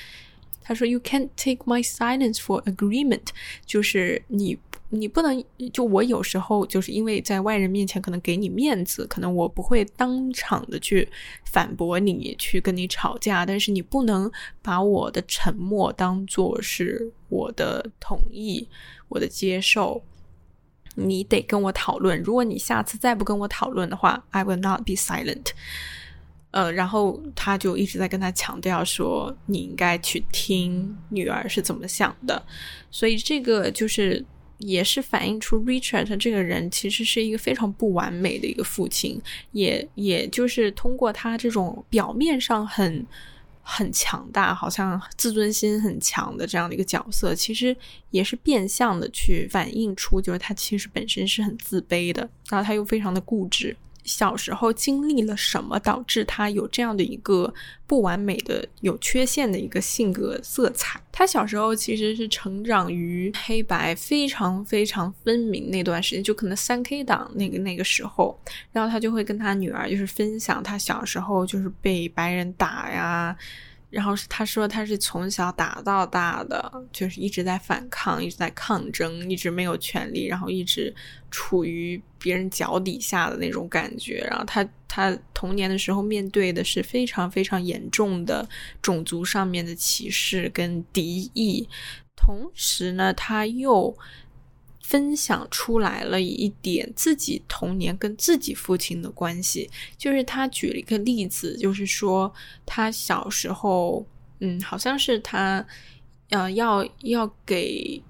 [0.61, 3.27] 他说 You can't take my silence for agreement，
[3.65, 4.57] 就是你
[4.89, 11.07] 你不能就我有时候就是因为在外人面前可能给你面子，可能我不会当场的去
[11.45, 18.67] 反驳你，去跟你吵架，但是你不能把我的沉默当做是我的同意。”
[19.11, 20.03] 我的接受，
[20.93, 22.21] 你得跟我讨论。
[22.21, 25.47] 如果你下次再不跟我讨论的话，I will not be silent。
[26.51, 32.45] 呃，然后他就一直在跟他强调说，你应该去听女儿是怎么想的。
[32.91, 34.23] 所以这个就是
[34.59, 43.05] 也是反映出 Richard 这个人其实是一个非常不完美的一个父亲，也也就是通过他这种表面上很
[43.61, 47.75] 很强大，好像自尊心很强的这样的一个角色，其实
[48.09, 53.75] 也是变相的去反映出，就是他其实本身是很自卑的，然后他又非常的固执。
[54.09, 57.53] 小时候经历了什么，导致他有这样的一个
[57.85, 60.99] 不完美的、有缺陷的一个性格色彩？
[61.11, 68.35] 他小时候其实是成长于黑白非常非常分明那段时间，就可能三 K 党那个那个时候，
[68.71, 73.37] 然后他就会跟他女儿就是分享他小时候就是被白人打呀。
[73.89, 80.93] 然后是他说他是从小打到大的，就是一直在反抗，一直在抗争，一直没有权利，然后一直
[81.31, 84.25] 处于别人脚底下的那种感觉。
[84.29, 88.47] 然后他他童年的时候面对的是非常非常严重的
[88.81, 91.67] 种族上面的歧视跟敌意，
[92.15, 93.97] 同时呢他又。
[94.89, 102.33] 分享出来了一点自己童年跟自己父亲的关系，就是他举了一个例子，就是说
[102.65, 104.03] 他小时候，
[104.39, 105.63] 嗯，好像是他，
[106.29, 108.01] 呃，要要给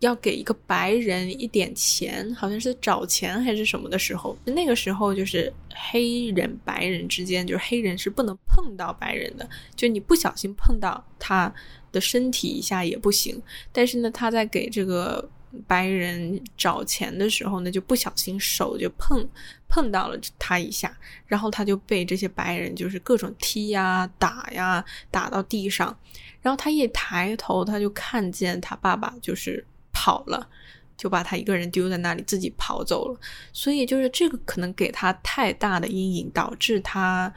[0.00, 11.54] 要给一个白人一点钱，好像是找钱还是什么的时候，那个时候就是黑人白人之间，就是黑人是不能碰到白人的，就你不小心碰到他
[11.92, 15.28] 的身体一下也不行，但是呢，他在给这个。
[15.66, 19.26] 白人找钱的时候呢，就不小心手就碰
[19.68, 25.96] 碰到了他一下，然后他就被这些白人就是各种踢呀、打呀，打到地上。
[26.42, 30.48] 然后他一抬头，他就看见他爸爸就是跑了，
[30.96, 33.20] 就把他一个人丢在那里，自己跑走了。
[33.52, 37.32] 所以就是这个可能给他太大的阴影，导致他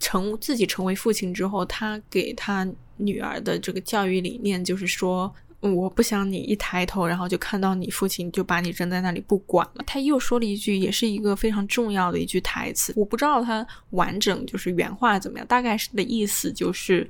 [0.00, 5.34] 成自己成为父亲之后，他给他女儿的这个教育理念就是说。
[5.72, 9.84] 我不想你一抬头，然后就看到你父亲就把你扔在那里不管了。
[9.86, 17.08] 他又说了一句，也是一个非常重要的一句台词，我不知道他完整就是原话怎么样，大概是的意思就是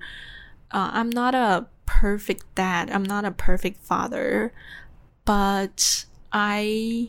[0.68, 4.52] 啊，I'm not a perfect dad, I'm not a perfect father,
[5.24, 7.08] but I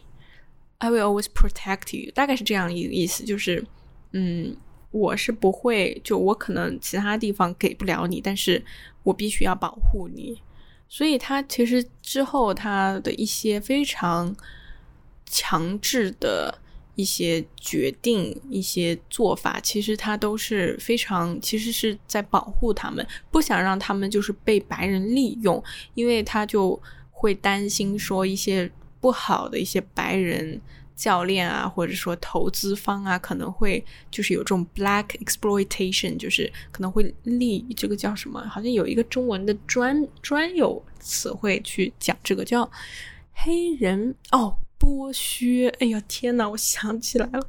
[0.79, 2.11] I will always protect you。
[2.13, 3.63] 大概是这样一个意思，就是
[4.13, 4.57] 嗯，
[4.89, 8.63] 我是不会，就我可能其他地方给不了你，但是
[9.03, 10.41] 我必须要保护你。
[10.87, 14.35] 所以他其实之后他的一些非常
[15.25, 16.57] 强制的
[16.95, 25.61] 一些决定、一些做法，其实他都是非常，其实是在保护他们，不想让他们就是被白人利用，
[25.93, 28.71] 因为他就会担心说一些
[29.01, 30.61] 不好的一些白人。
[30.95, 38.39] 教练啊，或者说投资方啊，可能会就是有这种 black exploitation，就是可能会利这个叫什么？
[38.47, 42.69] 好像有一个中文的专专有词汇去讲这个叫
[43.33, 45.67] 黑人哦剥削。
[45.79, 47.45] 哎呀天呐，我想起来了，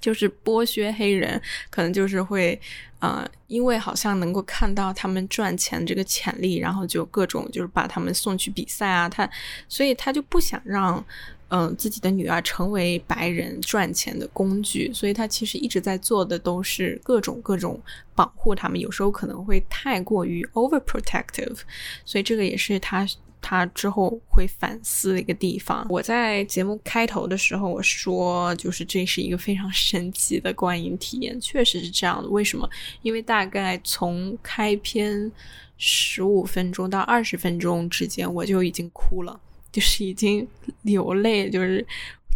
[0.00, 2.58] 就是剥削黑人，可能就是会
[2.98, 9.28] 啊，因为好像能够看到他们赚钱这个潜力，然后就各种就是把他们送去比赛啊，他
[9.68, 11.04] 所以他就不想让。
[11.48, 17.80] 嗯，自己的女儿成为白人赚钱的工具，所以他其实一直在做的都是各种各种
[18.14, 21.58] 保护他们，有时候可能会太过于 overprotective，
[22.04, 23.06] 所以这个也是他
[23.40, 25.86] 他之后会反思的一个地方。
[25.90, 32.28] 我在节目开头的时候我说，就是这是一个非常神奇的观影体验，确实是这样的。
[32.28, 32.68] 为什么？
[33.02, 35.30] 因为大概从开篇
[35.76, 39.38] 十五分钟到二十分钟之间，我就已经哭了。
[39.74, 40.46] 就是已经
[40.82, 41.84] 流泪，就是，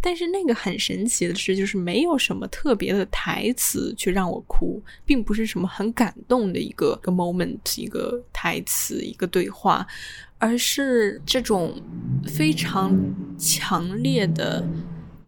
[0.02, 9.86] 但是那个很神奇的是，就是没有什么特别的台词去让我哭，并不是什么很感动的一个个 moment，一个台词，一个对话，
[10.38, 11.80] 而是这种
[12.26, 12.92] 非常
[13.38, 14.66] 强烈的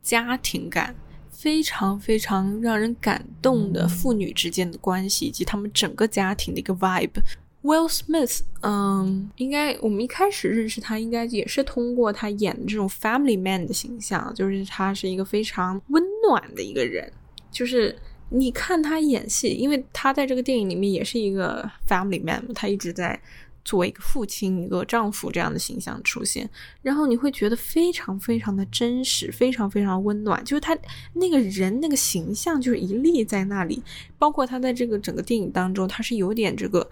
[0.03, 0.93] 家庭感，
[1.31, 7.23] 非常非常让人感动的父女之间的关系，以及他们整个家庭的一个 vibe。
[7.63, 17.13] Will Smith，嗯，应该我们一开始认识他，应该也是通过他演的这种 Family Man 的形象，就是他是一个非常温暖的一个人。
[17.51, 17.95] 就是
[18.31, 23.21] 你看他演戏，因为他在这个电影里面也是一个 Family Man，他一直在
[23.63, 26.49] 作为一个父亲、一个丈夫这样的形象出现，
[26.81, 30.43] 然后你会觉得非常非常的真实，非常非常温暖。
[30.47, 30.75] 就是他
[31.13, 33.83] 那个人那个形象就是一立在那里，
[34.19, 36.89] 包括他在这个整个电影当中，他是有点这个。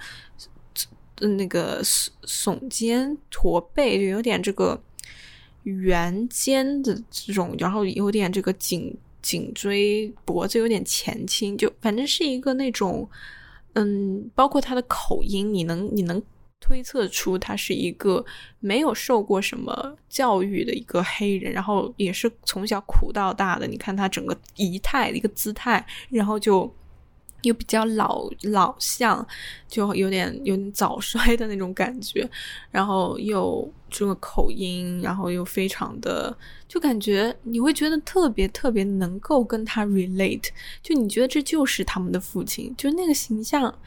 [1.20, 4.80] 那个耸耸肩驼背，就有点这个
[5.64, 13.08] 圆肩的这种，然后有点这个颈颈椎脖子有点前倾，就反正是一个那种，
[13.74, 16.22] 嗯，包括他的口音，你能你能
[16.60, 18.24] 推测出他是一个
[18.60, 23.66] 没有受过什么教育的一个黑人，然后也是从小苦到大的。
[23.66, 26.72] 你看他整个仪态一个姿态，然后就。
[27.42, 29.26] 又比较老老相，
[29.68, 32.28] 就有点有点早衰的那种感觉，
[32.70, 36.36] 然后又这个口音，然后又非常的，
[36.66, 40.48] 就感觉你会觉得特别特别能够跟他 relate，
[40.82, 43.78] 就你觉得这就是他们的父亲，就那个形象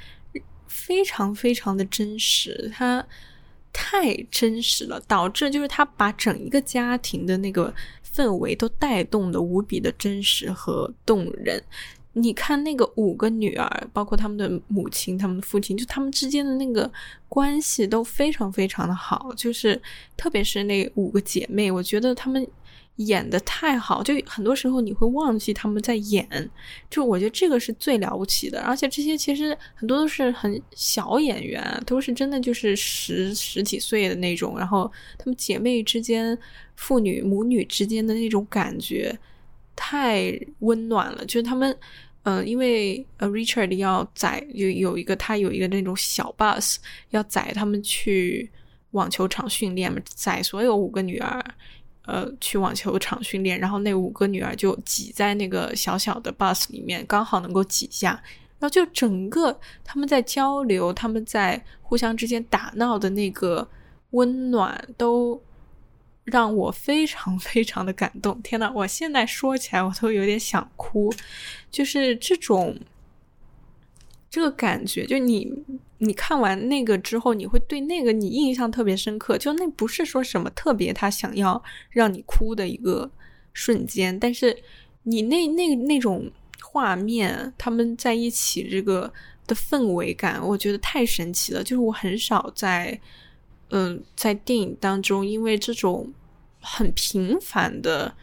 [0.68, 3.06] 非常非常的真实，他
[3.74, 7.74] 太真实了，导致就是他把整一个家庭的那个
[8.14, 11.62] 氛围都带动的无比的真实和动人。
[12.14, 16.92] 你看那个五个女儿，包括他们的母亲、他们的父亲，就他们之间的那个
[17.30, 19.34] 关系都非常非常的好。
[19.38, 19.82] 就是
[20.18, 22.46] 特别是那五个姐妹，我觉得他们
[22.98, 26.28] 演的太好，就很多时候你会忘记他们在演。
[26.90, 28.60] 就我觉得这个是最了不起的。
[28.60, 34.58] 而且这些其实很多都是很小演员，都是真的就是十十几岁的那种。
[34.58, 36.38] 然后他们姐妹之间、
[36.76, 39.18] 父女母女之间的那种感觉。
[39.84, 41.76] 太温暖了，就是他们，
[42.22, 46.76] 嗯，因为呃，Richard 要载有有一个他有一个那种小 bus
[47.10, 48.52] 要载他们去
[48.92, 51.44] 网球场训练嘛，载所有五个女儿，
[52.06, 58.12] 呃，去网球场训练，然后那五个女儿就挤在那个小小的 bus 里面，刚好能够挤下，
[58.60, 63.68] 然后就整个他们在交流，他们在互相之间打闹的那个
[64.12, 65.42] 温暖都。
[66.32, 71.14] 让我非常非常的感动，天呐，我现在说起来我都有点想哭，
[71.70, 72.80] 就是这种
[74.30, 75.52] 这个感觉，就你
[75.98, 83.12] 你看完那个之后，你会对那个你印象特别深刻，就那不是说什么特别他想要让你哭的一个
[83.54, 84.58] 瞬间，但是
[85.04, 89.12] 你那那那种画面，他们在一起这个
[89.46, 93.00] 的氛围感，我觉得太神奇了，就是我很少在。
[93.74, 96.12] 嗯，在电影当中，因为这种
[96.62, 98.16] 很平凡的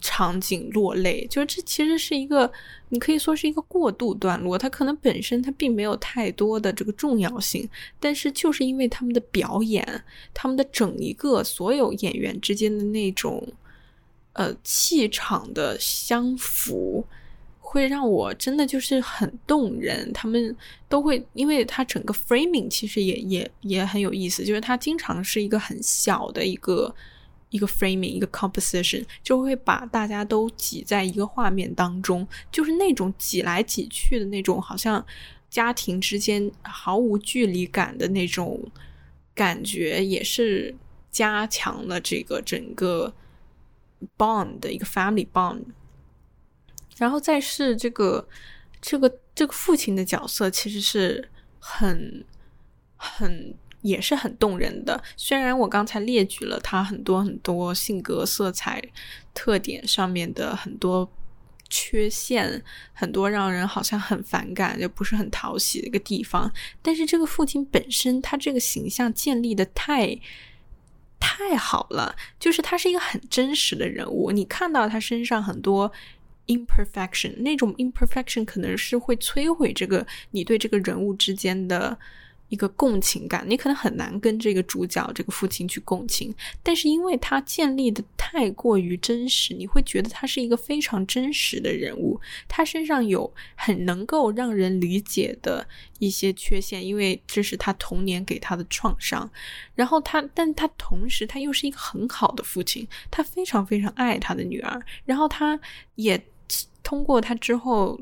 [0.00, 2.52] 场景落泪，就是这其实是一个，
[2.90, 4.58] 你可以说是一个过渡段落。
[4.58, 7.68] 它可能本身它并没有太多的这个重要性，
[7.98, 10.04] 但是就是因为他们的表演，
[10.34, 13.46] 他们的整一个所有演员之间的那种
[14.34, 17.04] 呃气场的相符。
[17.70, 20.56] 会让我真的就是很动人，他们
[20.88, 26.94] 都会，因为它整个 framing 其实也也也很有意思，就是它经常是一个很小的一个
[27.50, 35.04] 一个 framing 一个 composition，就会把大家都挤在一个画面当中，就是那种挤来挤去的那种，好像
[35.48, 38.60] 家庭之间毫无距离感的那种
[39.34, 40.74] 感觉，也是
[41.10, 43.14] 加强了这个整个
[44.16, 45.62] bond 的一个 family bond。
[46.98, 48.28] 然后再是这个，
[48.80, 51.30] 这个这个父亲的角色，其实是
[51.60, 52.24] 很
[52.96, 53.54] 很
[53.88, 55.02] 也是很动人的。
[55.16, 58.82] 虽然我刚才列举了他很多很多性格色彩
[59.34, 61.10] 特点上面的很多
[61.68, 62.62] 缺陷，
[62.92, 70.18] 很多让人好像很反感，就不是很讨喜的一个地方，但是这个父亲本身，他这个形象建立的太
[71.18, 75.92] 太好了，就是他是一个很真实的人物，你看到他身上很多。
[76.48, 81.98] imperfection 那种 imperfection 可能是会摧毁这个你对这个人物之间的
[82.48, 86.34] 一个共情感，你可能很难跟这个主角这个父亲去共情。
[86.62, 92.20] 但是因为他建立的太过于真实，你会觉得他是一个非常真实的人物。
[92.46, 95.66] 他身上有很能够让人理解的
[95.98, 99.30] 一些缺陷，因为这是他童年给他的创伤。
[99.74, 104.82] 然后他，但他同时他又是一个很好的父亲，他非常非常爱他的女儿。
[105.04, 105.58] 然后他
[105.96, 106.22] 也。
[106.82, 108.00] 通过他之后，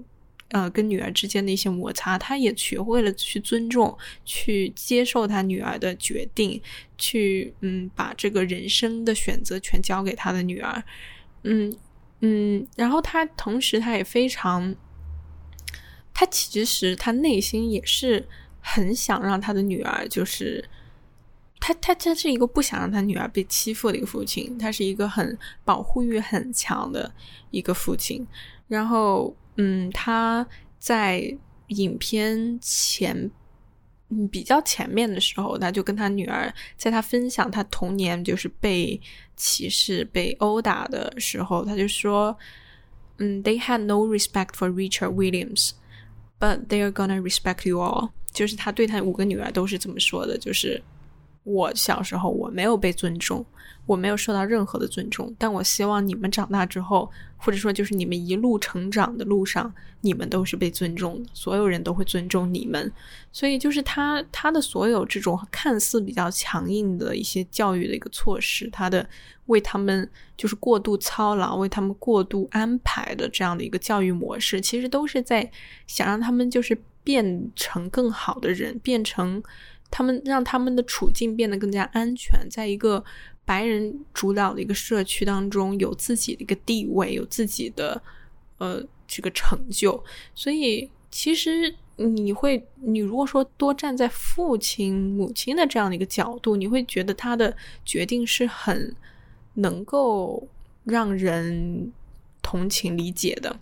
[0.51, 6.63] 呃，跟女儿之间的一些摩擦，他也学会了去尊重、去接受他女儿的决定，
[6.97, 10.83] 去嗯，把这个人生的选择权交给他的女儿，
[11.43, 11.77] 嗯
[12.21, 14.75] 嗯，然后他同时他也非常，
[16.15, 18.27] 他其实他内心也是
[18.61, 20.65] 很想让他的女儿，就是
[21.59, 27.13] 他他他是一个不想让他女儿被欺负的一个父亲，他是一个很保护欲很强的
[27.51, 28.27] 一个父亲。
[28.69, 30.47] 然后，嗯，他
[30.79, 31.37] 在
[31.69, 33.31] 影片前，
[34.09, 39.01] 嗯，比较前面的时候，他就跟他女儿，在他分享他童年就是被
[39.35, 42.37] 歧视、被殴打的时候，他就说，
[43.19, 45.71] 嗯，They had no respect for Richard Williams,
[46.39, 48.11] but they are gonna respect you all。
[48.33, 50.83] 就是他对他五个女儿都是这么说的，就是
[51.47, 53.47] 我小时候我没有被尊重，
[53.87, 62.93] 我没有受到任何的尊重，但我希望你们长大之后，或者说就是你们一路成长的路上，你们都是被尊重的，所有人都会尊重你们。
[63.31, 69.09] 所以就是他他的所有这种看似比较强硬的一些教育的一个措施，他的
[69.45, 75.49] 为他们就是过度操劳、为他们过度安排的这样的一个教育模式，其实都是在
[75.87, 79.41] 想让他们就是变成更好的人，变成。
[79.91, 83.03] 他们让他们的处境变得更加安全，在一个
[83.45, 88.03] 白人主导的一个社区当中，有自己的一个地位，有自己的
[88.59, 90.03] 呃这个成就。
[90.35, 98.95] 所以，其实你会，你如果说多站在父亲、母亲的这样的一个角度，你会觉得他的决定是很
[99.55, 100.47] 能够
[100.85, 101.93] 让人
[102.43, 103.59] 同情理解的。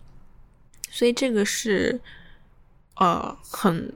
[0.90, 2.00] 所以，这个是
[2.96, 3.92] 呃很。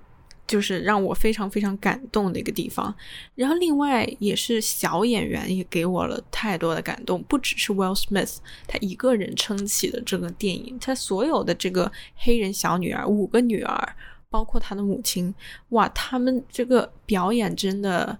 [0.49, 2.93] 就是让我非常非常感动的一个地方，
[3.37, 13.95] 然后另外也是小演员也给我了太多的感动，不只是 Will Smith 他一个人撑起的这个电影，他所有的这个黑人小女儿五个女儿，
[14.31, 15.33] 包括他的母亲，
[15.69, 18.19] 哇，他们这个表演真的，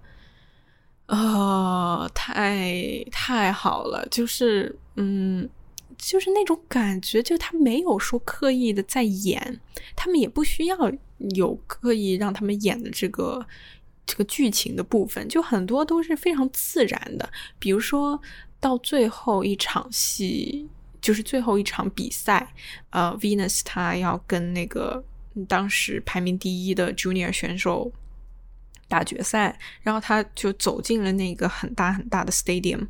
[1.07, 5.49] 呃，太太好了，就是嗯。
[5.99, 9.61] 就是那种感觉，就他没有说刻意的在演，
[9.97, 10.77] 他们也不需要
[11.35, 13.45] 有刻意让他们演的这个
[14.07, 17.29] 这个剧情的部分，就很多都是非常自然的。
[17.59, 18.19] 比如说
[18.61, 20.69] 到最后一场戏，
[21.01, 22.55] 就是最后一场比赛，
[22.91, 25.05] 呃，Venus 他要跟那个
[25.49, 27.93] 当时排名第一的 Junior 选手
[28.87, 32.87] 打决赛，然后他就走进了那个很大很大的 Stadium。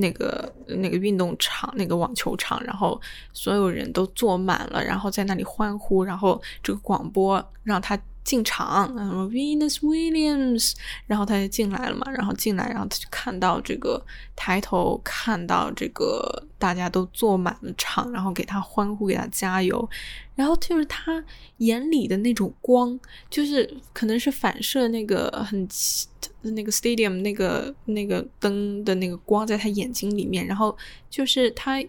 [0.00, 3.00] 那个那个运动场，那个网球场，然后
[3.32, 10.74] 所有人都坐满了，然后在那里欢呼，然后这个广播让他进场，什么 Venus Williams，
[11.06, 14.04] 然后他就进来了嘛，然后进来，然后他就看到这个
[14.36, 19.88] 抬头看到这个大家都坐满了场，然后给他欢呼，给他加油，
[20.34, 21.24] 然后就是他
[21.58, 22.98] 眼里的那种光，
[23.28, 25.68] 就是可能是反射那个很。
[26.42, 30.74] 那个 stadium 那个那个灯的那个光在他眼睛里面，然后
[31.10, 31.82] 就是他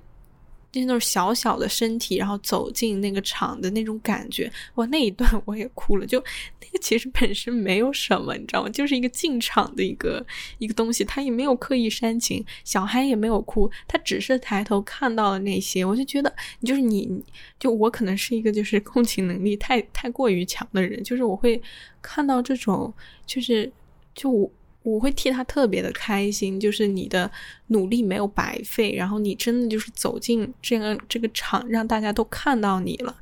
[0.71, 6.05] 就那种小小的身体，然后走进那个场的那种感觉，哇，那一段我也哭了。
[6.05, 6.17] 就
[6.61, 8.69] 那个其实本身没有什么，你知道吗？
[8.69, 10.25] 就是一个进场的一个
[10.59, 17.23] 一个东西，他也没有刻意煽情，小孩也没有哭，他只是抬头看到了那些，我就觉得，就是你
[17.59, 21.61] 就我可能是一个就是共情能力太太过于强的人，就是我会
[22.01, 22.93] 看到这种
[23.25, 23.71] 就是。
[24.13, 24.51] 就我
[24.83, 27.29] 我会替他特别的开心，就是你的
[27.67, 33.15] 努力没有白费，然后你真的就是走进这个这个场，让大家都看到你了，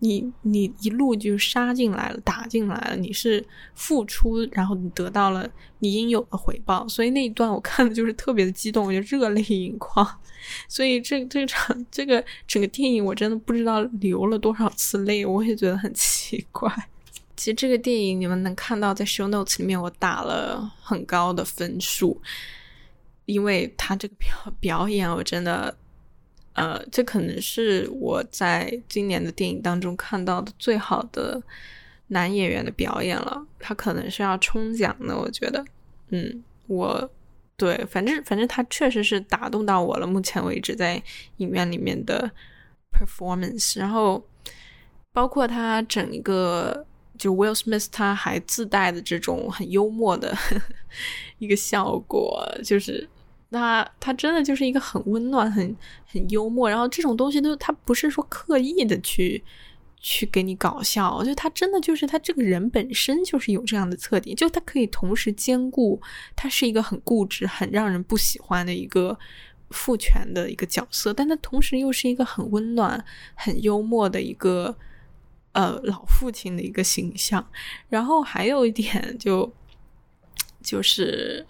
[0.00, 3.44] 你你一路就杀进来了，打进来了，你是
[3.74, 5.48] 付出，然后你得到了
[5.78, 10.04] 你应有的回报，所以那一段我看的就是特别的激动，我就热泪盈眶，
[10.68, 16.70] 所以这这场这个整个电影我真的不知道流了多少次泪，我也觉得很奇怪。
[17.44, 22.18] 其实这个电影你们能看到，在 show notes 里面我打了很高的分数，
[23.26, 25.76] 因为他这个表表演我真的，
[26.54, 31.42] 呃，这可能是我在今年的电影当中看到的最好的
[32.06, 33.46] 男演员的表演了。
[33.58, 35.62] 他可能是要冲奖的，我觉得，
[36.08, 37.10] 嗯，我
[37.58, 40.06] 对，反正反正他确实是打动到我了。
[40.06, 41.02] 目前为止在
[41.36, 42.30] 影院里面的
[42.90, 44.26] performance，然后
[45.12, 46.86] 包括他整一个。
[47.16, 50.36] 就 Will Smith 他还自带的这种很幽默的
[51.38, 53.08] 一个效果，就是
[53.50, 59.42] 他他真的就是一个很温暖、很很幽默，然后这种东西都他不是说刻意的去
[60.00, 66.00] 去给你搞笑，就他真的就是他这个人本身就是有这样的特点，就他可以同时兼顾
[66.34, 69.16] 他是一个很固执、很让人不喜欢的一个
[69.70, 73.04] 父权的一个角色，但他同时又是一个很温暖、
[73.34, 74.76] 很幽默的一个。
[75.54, 77.44] 呃，老父亲的一个形象，
[77.88, 79.50] 然后还有一点就
[80.60, 81.46] 就是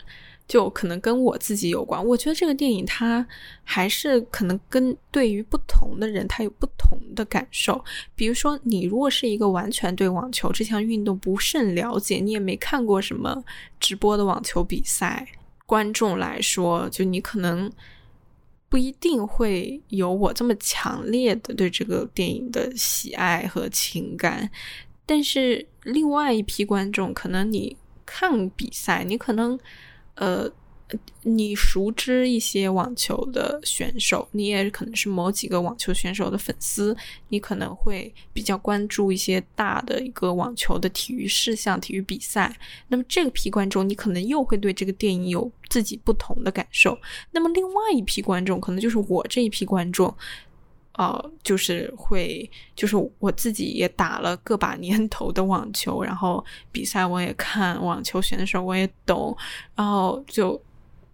[0.47, 2.05] 就可能跟我自己有关。
[2.05, 3.27] 我觉得这个电影它
[3.63, 7.83] 还是可能跟对于不同的人，他有不同的感受。
[8.15, 13.43] 比如说，你如果是一个完全对网球这项运动不甚了解，你也没看过什么
[13.81, 15.27] 直播的网球比赛，
[15.65, 17.73] 观众来说，就你可能。
[18.69, 24.51] 不一定会有我这么强烈的对这个电影的喜爱和情感，
[25.07, 29.59] 但是另外一批观众，可能你看比赛，你可能
[30.17, 30.51] 呃
[31.23, 36.97] 你熟知一些网球的选手，你也可能是某几个网球选手的粉丝，
[37.29, 42.55] 你可能会比较关注一些大的一个网球的体育事项、体育比赛。
[42.89, 46.99] 那么这个批观众，你可能又会对这个电影有自己不同的感受。
[47.31, 50.15] 那么另外一批观众，可能就是我这一批观众。
[50.97, 59.37] 呃，就是会，就是我自己也打了个把年头的网球，然后比赛我也看，网球选手我也懂，
[59.75, 60.53] 然后就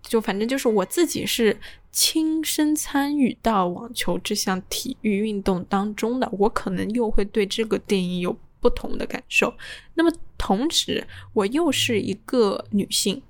[0.03, 1.59] 就反正就是我自己是
[1.93, 9.55] 亲身参与到网球这项体育运动当中的，我可能又会对这个电影有不同的感受。
[9.95, 13.23] 那么同时，我又是一个女性。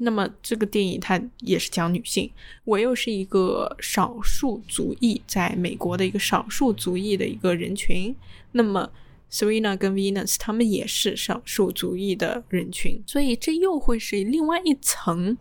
[0.00, 2.30] 那么这个电影它也是讲女性，
[2.62, 8.14] 我又是一个少数族裔，在美国的一个少数族裔的一个人群。
[8.52, 8.88] 那么
[9.28, 15.36] Serena 跟 Venus 他们也是少数族裔的人群，所以这又会是另外一层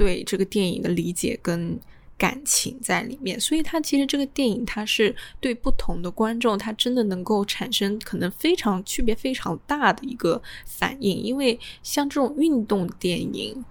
[0.00, 1.78] 对这个电影的理解跟。
[2.20, 11.16] 感情在里面，所以它其实这个电影它是对不同的观众，它真的能够产生可能非常区别非常大的一个反应。
[11.16, 13.64] 因为像这种运动电影，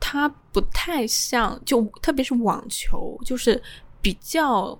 [0.00, 3.62] 它不太像，就特别是网球，就是
[4.00, 4.76] 比较，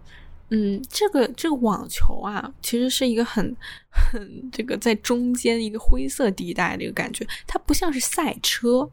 [0.48, 3.56] 嗯，这个这个网球啊，其实是一个很
[3.88, 8.90] 很这个在中间一个灰色地带的一个感觉，它不像是赛车。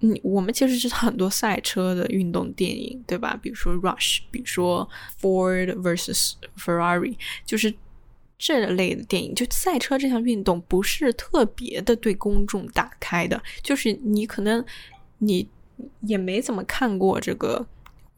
[0.00, 3.36] 嗯，我们其实知道很多赛车的运动电影，对吧？
[3.42, 4.88] 比如说《Rush》，比如说
[5.20, 7.00] 《Ford vs Ferrari》，
[7.44, 7.74] 就是
[8.38, 9.34] 这类的电影。
[9.34, 14.64] 就赛车这项运动不是特别的对公众打开的，就是你可能
[15.18, 15.48] 你
[16.02, 17.66] 也没怎么看过这个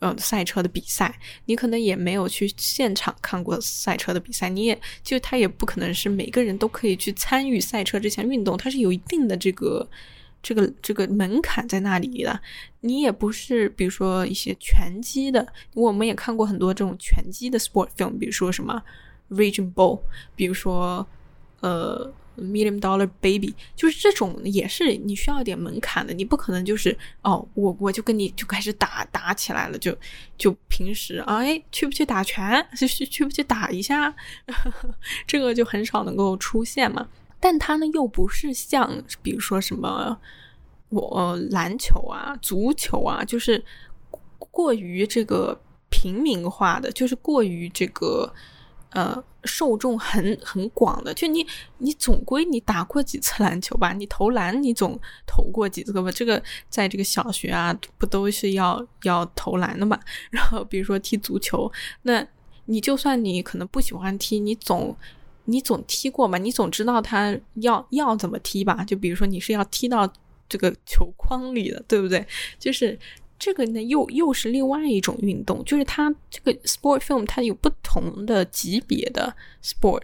[0.00, 9.88] 呃赛车的比赛，你可能也没有去现场看过赛车的比赛，你也就他也不可能是每个人都可以去参与赛车这项运动，它是有一定的这个。
[10.42, 12.40] 这个这个门槛在那里的，
[12.80, 18.82] 你也不是，比如说一些拳击的，我们也看过很多这种拳击的 sport film，比如说什么
[19.30, 20.00] Raging Bull，
[20.34, 21.06] 比如说
[21.60, 29.94] 呃 Million Dollar Baby，就是这种也是你需要一点门槛的，你不可能就是哦，我我就跟你就开始打打起来了，就
[30.38, 34.14] 就平时哎去不去打拳， 去去不去打一下，
[35.26, 37.06] 这个就很少能够出现嘛。
[37.40, 40.16] 但它呢，又不是像比如说什么
[40.90, 43.64] 我篮球啊、足球啊，就是
[44.38, 48.30] 过于这个平民化的，就是过于这个
[48.90, 51.14] 呃受众很很广的。
[51.14, 51.46] 就你
[51.78, 53.92] 你总归你打过几次篮球吧？
[53.92, 56.12] 你投篮你总投过几次吧？
[56.12, 59.98] 这个在这个小学啊，不都是要要投篮的嘛？
[60.30, 61.72] 然后比如说踢足球，
[62.02, 62.26] 那
[62.66, 64.94] 你就算你可能不喜欢踢，你总。
[65.50, 66.38] 你总踢过嘛？
[66.38, 68.84] 你总知道他要要怎么踢吧？
[68.84, 70.10] 就比如说你是要踢到
[70.48, 72.24] 这个球框里的，对不对？
[72.58, 72.98] 就是
[73.38, 80.02] 这个呢，又又是另外一种运动，就是它这个 sport film 它有不同的级别的 sport。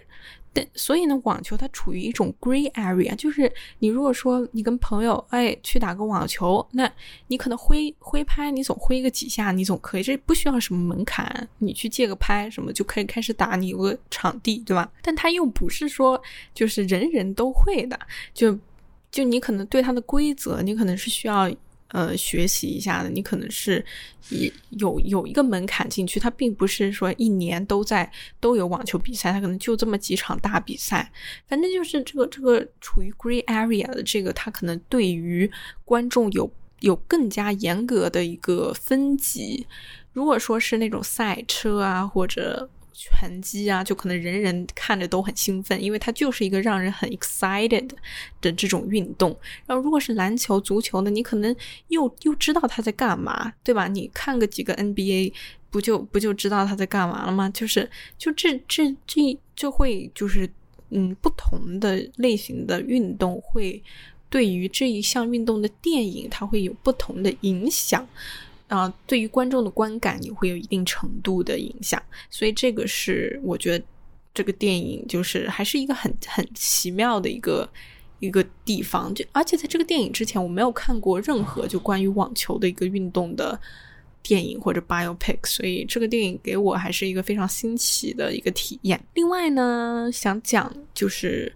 [0.57, 6.91] 但所以呢，网球它处于一种 gray area，就是你如果说你跟朋友哎去打个网球，那
[7.27, 14.91] 你可能挥挥拍，你总挥个几下，你总可以，这不需要什么门槛，你去借个拍什么就可以开始打，你有个场地，对吧？
[15.03, 16.19] 但它又不是说
[16.55, 17.99] 就是人人都会的，
[18.33, 18.59] 就
[19.11, 21.51] 就你可能对它的规则，你可能是需要。
[21.89, 23.85] 呃，学习一下的，你可能是
[24.71, 28.11] 有有一个门槛进去，它并不是说一年都在
[28.41, 31.13] 都有网球比赛，它可能就这么几场大比赛，
[31.47, 35.51] 反正就是这个这个处于 gray area 的这个，它可能对于
[35.85, 39.67] 观众有有更加严格的一个分级。
[40.13, 42.69] 如果说是那种赛车啊，或者。
[42.99, 47.91] 拳击啊，就可能人人看着都很兴奋，因为它就是一个让人很 excited
[48.41, 49.39] 的这种运动。
[49.67, 51.55] 然后，如果是篮球、足球呢，你可能
[51.89, 53.87] 又又知道他在干嘛，对吧？
[53.87, 55.35] 你看个几个 NBA，
[55.71, 57.51] 不就不就知道他在干嘛了吗？
[57.51, 60.49] 就是就这这这就会就是
[60.89, 63.83] 嗯，不同的类型的运动会
[64.31, 68.09] 对于这一项运动的电影，它会有不同的影响。
[68.69, 73.85] 啊，对于观众的观感也会有一定程度的影响，所以这个是我觉得
[74.35, 77.69] 这个电影就是还是一个很很奇妙的一个
[78.19, 79.15] 一个地方。
[79.15, 83.59] 就而且在这个电影之前，我没有看过任何就关于网球的一个运动的
[84.23, 89.01] 电影或者 biopic，所以这个电影给我还是一个非常新奇的一个体验。
[89.15, 91.53] 另外呢，想讲就是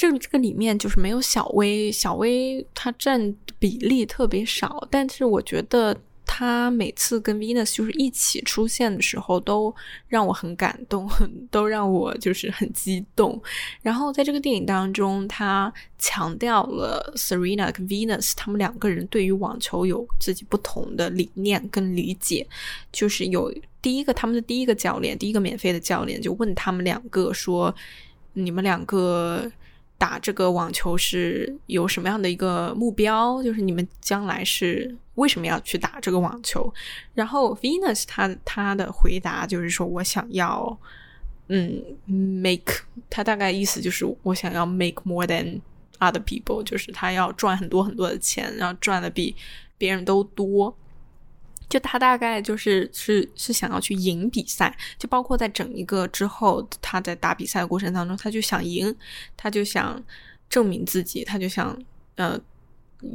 [0.00, 5.96] 这这个里面就是没有小薇，小薇她占比例特别少，但是我觉得。
[6.32, 9.74] 她每次跟 Venus 就是一起出现的时候，都
[10.06, 11.10] 让我很感动，
[11.50, 13.42] 都让我就是很激动。
[13.82, 22.46] 然后在这个电影当中，他强调了 Serena 跟 Venus 他们两个人对于网球有自己不同的理念跟理解。
[22.92, 27.74] 就是有第一个他们的第一个教练，第一个免费的教练就问他们两个说
[28.34, 29.50] ：“你们两个。”
[30.00, 33.42] 打这个网球是有什么样的一个目标？
[33.42, 36.72] 就是你们将来是为什么要去打这个网球？
[37.12, 40.74] 然后 Venus 他他的回答就是说我想要，
[41.48, 45.60] 嗯，make 他大概意思就是我想要 make more than
[45.98, 49.36] other people，就是他要赚很多很多的钱，然后赚的比
[49.76, 50.74] 别人都多。
[51.70, 58.94] 就他大概就是是是想要去赢比赛，就包括在整一个之后，他在打比赛的过程当中，他就想赢，
[59.36, 60.02] 他就想
[60.48, 61.80] 证明自己，他就想
[62.16, 62.38] 呃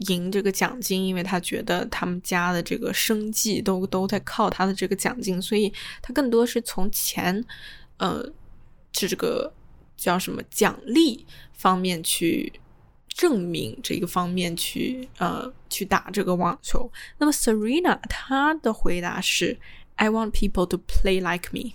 [0.08, 7.44] 赢这个奖金，因为他觉得他们家的这个生计都都在靠他的这个奖金，所以他更多是从钱
[7.98, 8.26] 呃
[8.92, 9.54] 这个
[9.98, 12.54] 叫什么奖励方面去。
[13.16, 16.92] 证明这个方面去呃去打这个网球。
[17.18, 19.58] 那么 Serena 她的回答是
[19.96, 21.72] ：I want people to play like me，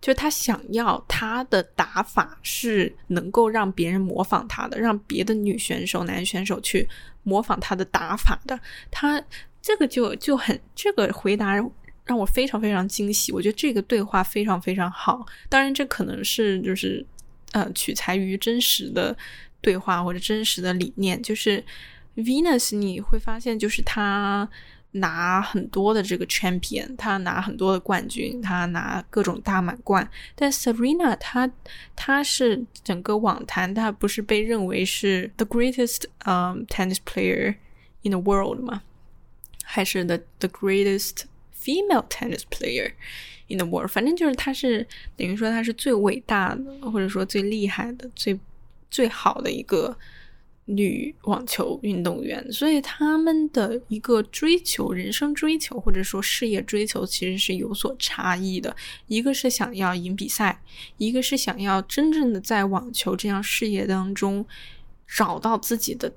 [0.00, 6.88] 就她想要她的打法是能够让别人模仿她的，让别的女选手、男选手去
[7.24, 8.60] 模仿她的打法的。
[8.92, 9.20] 她
[9.60, 11.56] 这个就就很这个回答
[12.04, 13.32] 让我非常非常惊喜。
[13.32, 15.26] 我觉得这个对话非常非常好。
[15.48, 17.04] 当然，这可能是就是
[17.50, 19.16] 呃取材于真实的。
[19.60, 21.64] 对话或者真实的理念，就是
[22.16, 24.48] Venus，你会发现，就是他
[24.92, 30.10] 拿很多的这个 champion，他拿很多的冠军，他拿各种大满贯。
[30.34, 31.50] 但 Serena，他
[31.94, 37.54] 他是整个网坛，他不是被认为是 the greatest um tennis player
[38.02, 38.82] in the world 吗？
[39.62, 41.24] 还是 the the greatest
[41.56, 42.92] female tennis player
[43.46, 43.88] in the world？
[43.88, 44.86] 反正就是他是
[45.16, 48.38] 等于说他是最伟大的，或者说最厉害的，最。
[48.90, 49.96] 最好的一个
[50.66, 58.74] 女网球运动员，所以他们的一个追求、人生追求或者说事业追求其实是有所差异的。
[59.06, 60.62] 一个是想要赢比赛，
[60.96, 64.44] 一个是想要真正的在网球这样事业当中
[65.06, 66.12] 找到自己的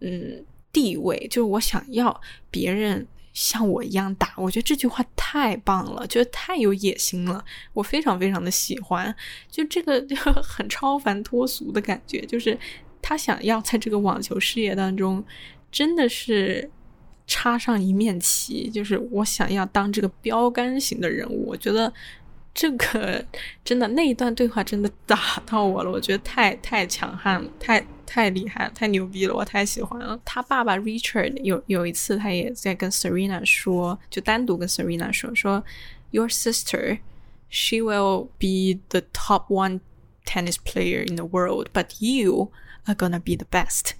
[0.00, 2.20] 嗯地位，就是我想要
[2.50, 3.06] 别人。
[3.40, 9.14] 像我一样打，我觉得这句话太棒了，觉得太有野心了，我非常非常的喜欢。
[9.48, 10.04] 就这个
[10.42, 12.58] 很超凡脱俗的感觉，就是
[13.00, 15.24] 他想要在这个网球事业当中，
[15.70, 16.68] 真的是
[17.28, 21.46] 插上一面旗，就是我想要当这个标杆型的人物。
[21.46, 21.92] 我觉得
[22.54, 23.24] 这个
[23.64, 27.84] 真的那一段对话真的打到我了，我觉得太太强悍了，太。
[28.10, 30.18] 太厉害了，太牛逼了，我太喜欢了。
[30.24, 35.62] 他爸爸 Richard 有有一次，他也在跟 Serena 说，就单独跟 Serena 说，说
[36.10, 37.00] Your sister,
[37.50, 39.80] she will be the top one
[40.24, 42.50] tennis player in the world, but you
[42.86, 43.90] are gonna be the best。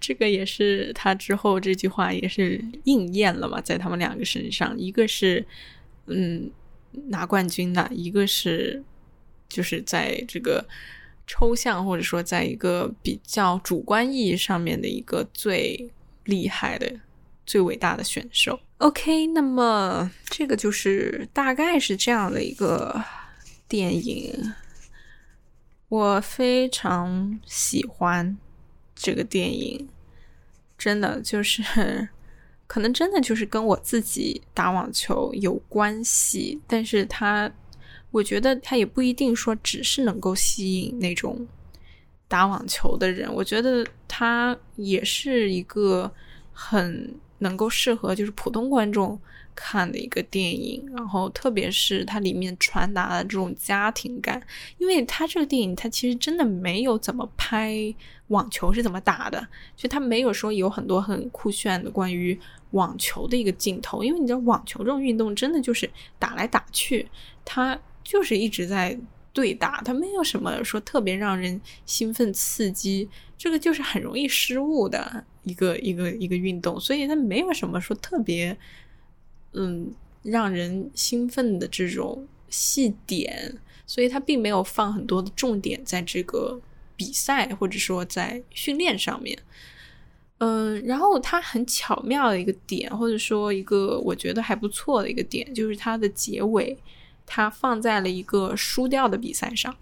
[0.00, 5.46] 这个也是他之后这句话也是应验了嘛，在他们两个身上，一个是
[6.06, 6.50] 嗯
[7.08, 8.82] 拿冠军的，一个是
[9.48, 10.66] 就是在这个。
[11.26, 15.90] 抽象或者说，在一个比较主观意义上面的一个最
[16.24, 17.00] 厉害的、
[17.46, 18.60] 最伟大的选手。
[18.76, 23.02] OK，那么这个就是大概是这样的一个
[23.66, 24.52] 电影，
[25.88, 28.36] 我非常喜欢
[28.94, 29.88] 这个电影，
[30.76, 32.10] 真的就是
[32.66, 37.50] 可能真的就是跟我自己打网球有关系，但是它。
[38.10, 41.44] 我觉得他也不一定说只是能够吸引那种
[42.28, 46.08] 打网球的人，我觉得他也是一个
[46.52, 49.20] 很能够适合就是普通观众
[49.54, 50.84] 看的一个电影。
[50.96, 54.42] 然后特别是它里面传达的这种家庭感，
[54.78, 57.94] 因为他这个电影它其实真的没有怎么拍
[58.28, 59.46] 网球是怎么打的，
[59.76, 62.38] 就他没有说有很多很酷炫的关于
[62.72, 65.88] 网球的一个镜头，因为你知道网球这种运动真的就是
[66.18, 67.08] 打来打去，
[67.44, 67.78] 它。
[68.04, 68.94] 就是一直在
[69.32, 78.54] 对打，它没有什么说特别让人兴奋刺激，这个就是很容易失误的一个一个一个运动，所以它没有什么说特别，
[79.54, 79.92] 嗯，
[80.22, 86.60] 让人兴奋的这种细点，所以他并没有放很多的重点在这个
[86.96, 89.38] 比赛或者说在训练上面，
[90.38, 96.76] 嗯，然后他很巧妙的一个点，或者说一个我觉得还不错的一个点，就是它的结尾。
[97.26, 99.74] 他放在了一个输掉的比赛上，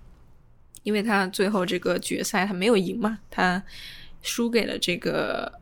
[0.85, 3.61] 因为他最后这个决赛他没有赢嘛，他
[4.23, 5.53] 输给了这个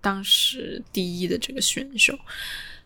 [0.00, 2.18] 当时第一的这个选手。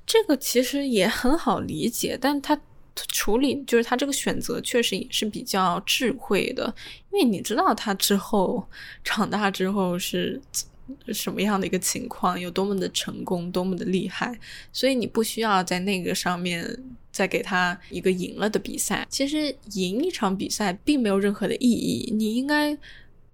[0.06, 2.60] 这个其实也很好理解，但他
[2.94, 6.74] 处理就是他这个选择确实也是比较智慧的，
[7.10, 8.66] 因为你知道他之后
[9.02, 10.40] 长大之后是
[11.08, 14.38] 什么样的一个情况，有多么的成功，多么的厉害，
[14.72, 16.78] 所以你不需要在那个上面
[17.10, 19.06] 再给他一个赢了的比赛。
[19.08, 22.76] 其实赢一场比赛并没有任何的意义，你应该。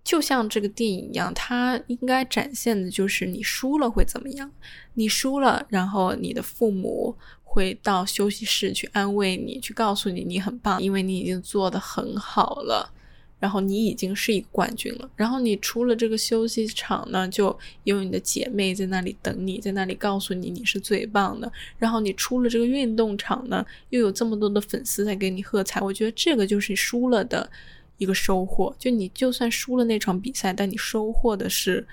[0.09, 4.51] 就像这个电影一样，它应该展现的就是你输了会怎么样？
[4.95, 12.91] 你输了，然后你的父母会到休息室去安慰你，去告诉你你很棒，因为你已经做得很好了，
[13.39, 15.11] 然后你已经是一个冠军了。
[15.15, 17.55] 然后你出了这个休息场呢，就
[17.85, 21.53] 有你的姐妹在那里等你，在那里告诉你你是最棒的。
[21.77, 25.83] 然后你出了这个运动场呢，又有这么多的粉丝在给你喝彩。
[25.83, 27.51] 我觉得这个就是输了的。
[27.99, 31.87] 一个收获，就你就算输了那场比赛，但你收获的是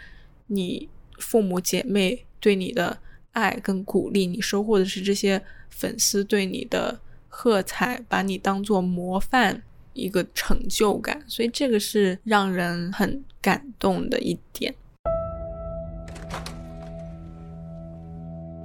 [0.48, 0.88] 你
[1.20, 2.98] 父母姐妹对你的
[3.34, 9.62] 爱跟鼓励，你收获的是这些粉丝对你的喝彩，把你当做模范，
[9.94, 14.74] 一个成就感，所以这个是让人很感动的一点。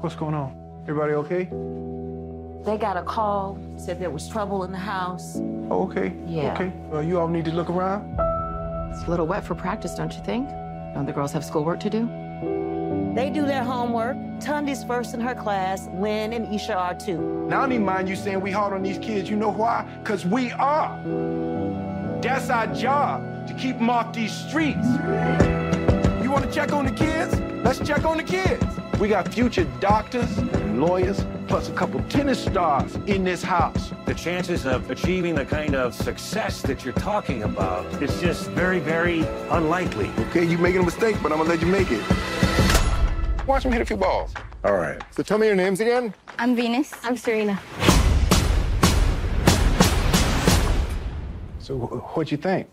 [0.00, 0.52] What's going on?
[0.86, 1.48] Everybody okay?
[2.64, 5.38] They got a call, said there was trouble in the house.
[5.70, 6.12] Oh, okay.
[6.26, 6.52] Yeah.
[6.52, 6.72] Okay.
[6.92, 8.04] Uh, you all need to look around.
[8.92, 10.46] It's a little wet for practice, don't you think?
[10.92, 12.06] Don't the girls have schoolwork to do?
[13.14, 14.16] They do their homework.
[14.40, 15.88] Tundi's first in her class.
[15.94, 17.46] Lynn and Isha are too.
[17.48, 19.30] Now, I don't even mind you saying we hard on these kids.
[19.30, 19.86] You know why?
[20.02, 21.00] Because we are.
[22.20, 24.86] That's our job, to keep them off these streets.
[26.22, 27.40] You want to check on the kids?
[27.64, 28.62] Let's check on the kids.
[29.00, 30.28] We got future doctors
[30.70, 33.92] and lawyers plus a couple tennis stars in this house.
[34.06, 38.78] The chances of achieving the kind of success that you're talking about is just very,
[38.78, 40.10] very unlikely.
[40.28, 42.02] Okay, you're making a mistake, but I'm gonna let you make it.
[43.46, 44.32] Watch him hit a few balls.
[44.62, 45.02] All right.
[45.10, 46.14] So tell me your names again.
[46.38, 46.92] I'm Venus.
[47.02, 47.60] I'm Serena.
[51.58, 51.76] So
[52.14, 52.68] what'd you think?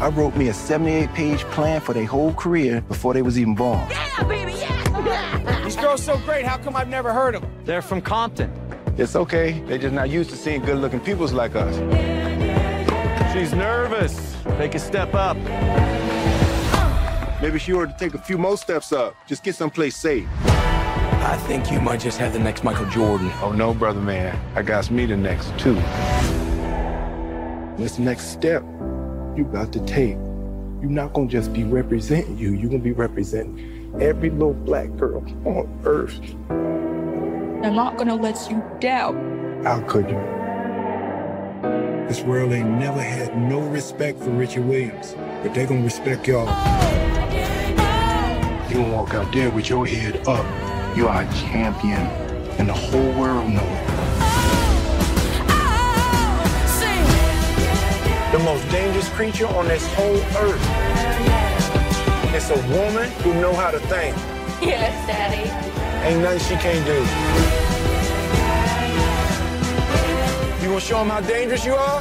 [0.00, 3.88] I wrote me a 78-page plan for their whole career before they was even born.
[3.88, 4.73] Yeah, baby, yeah!
[5.64, 7.50] These girls so great, how come I've never heard of them?
[7.64, 8.52] They're from Compton.
[8.96, 9.60] It's okay.
[9.66, 11.74] They're just not used to seeing good-looking peoples like us.
[13.32, 14.36] She's nervous.
[14.56, 15.36] Take a step up.
[17.42, 19.16] Maybe she ought to take a few more steps up.
[19.26, 20.28] Just get someplace safe.
[20.42, 23.30] I think you might just have the next Michael Jordan.
[23.42, 24.38] Oh, no, brother man.
[24.54, 25.74] I got me the next, too.
[27.76, 28.62] This next step
[29.36, 30.16] you got to take.
[30.80, 35.24] You're not gonna just be representing you, you're gonna be representing every little black girl
[35.44, 36.18] on earth.
[36.50, 39.62] I'm not gonna let you down.
[39.64, 40.20] How could you?
[42.08, 46.46] This world ain't never had no respect for Richard Williams, but they gonna respect y'all.
[48.68, 50.44] You gonna walk out there with your head up.
[50.96, 52.02] You are a champion,
[52.58, 53.94] and the whole world know it.
[58.32, 61.43] the most dangerous creature on this whole earth.
[62.36, 64.16] It's a woman who know how to think.
[64.60, 65.48] Yes, Daddy.
[66.04, 66.98] Ain't nothing she can't do.
[70.60, 72.00] You gonna show them how dangerous you are?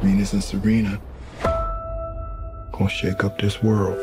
[0.00, 0.98] Venus and Serena
[2.72, 3.98] gonna shake up this world.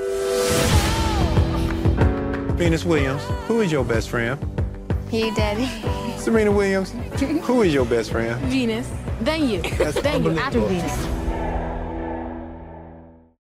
[2.55, 4.39] Venus Williams, who is your best friend?
[5.11, 5.67] You, Daddy.
[6.19, 6.93] Serena Williams,
[7.41, 8.39] who is your best friend?
[8.41, 8.87] Venus.
[9.21, 9.61] Then you.
[9.61, 10.39] That's then you.
[10.39, 10.61] After.
[10.61, 11.18] Venus.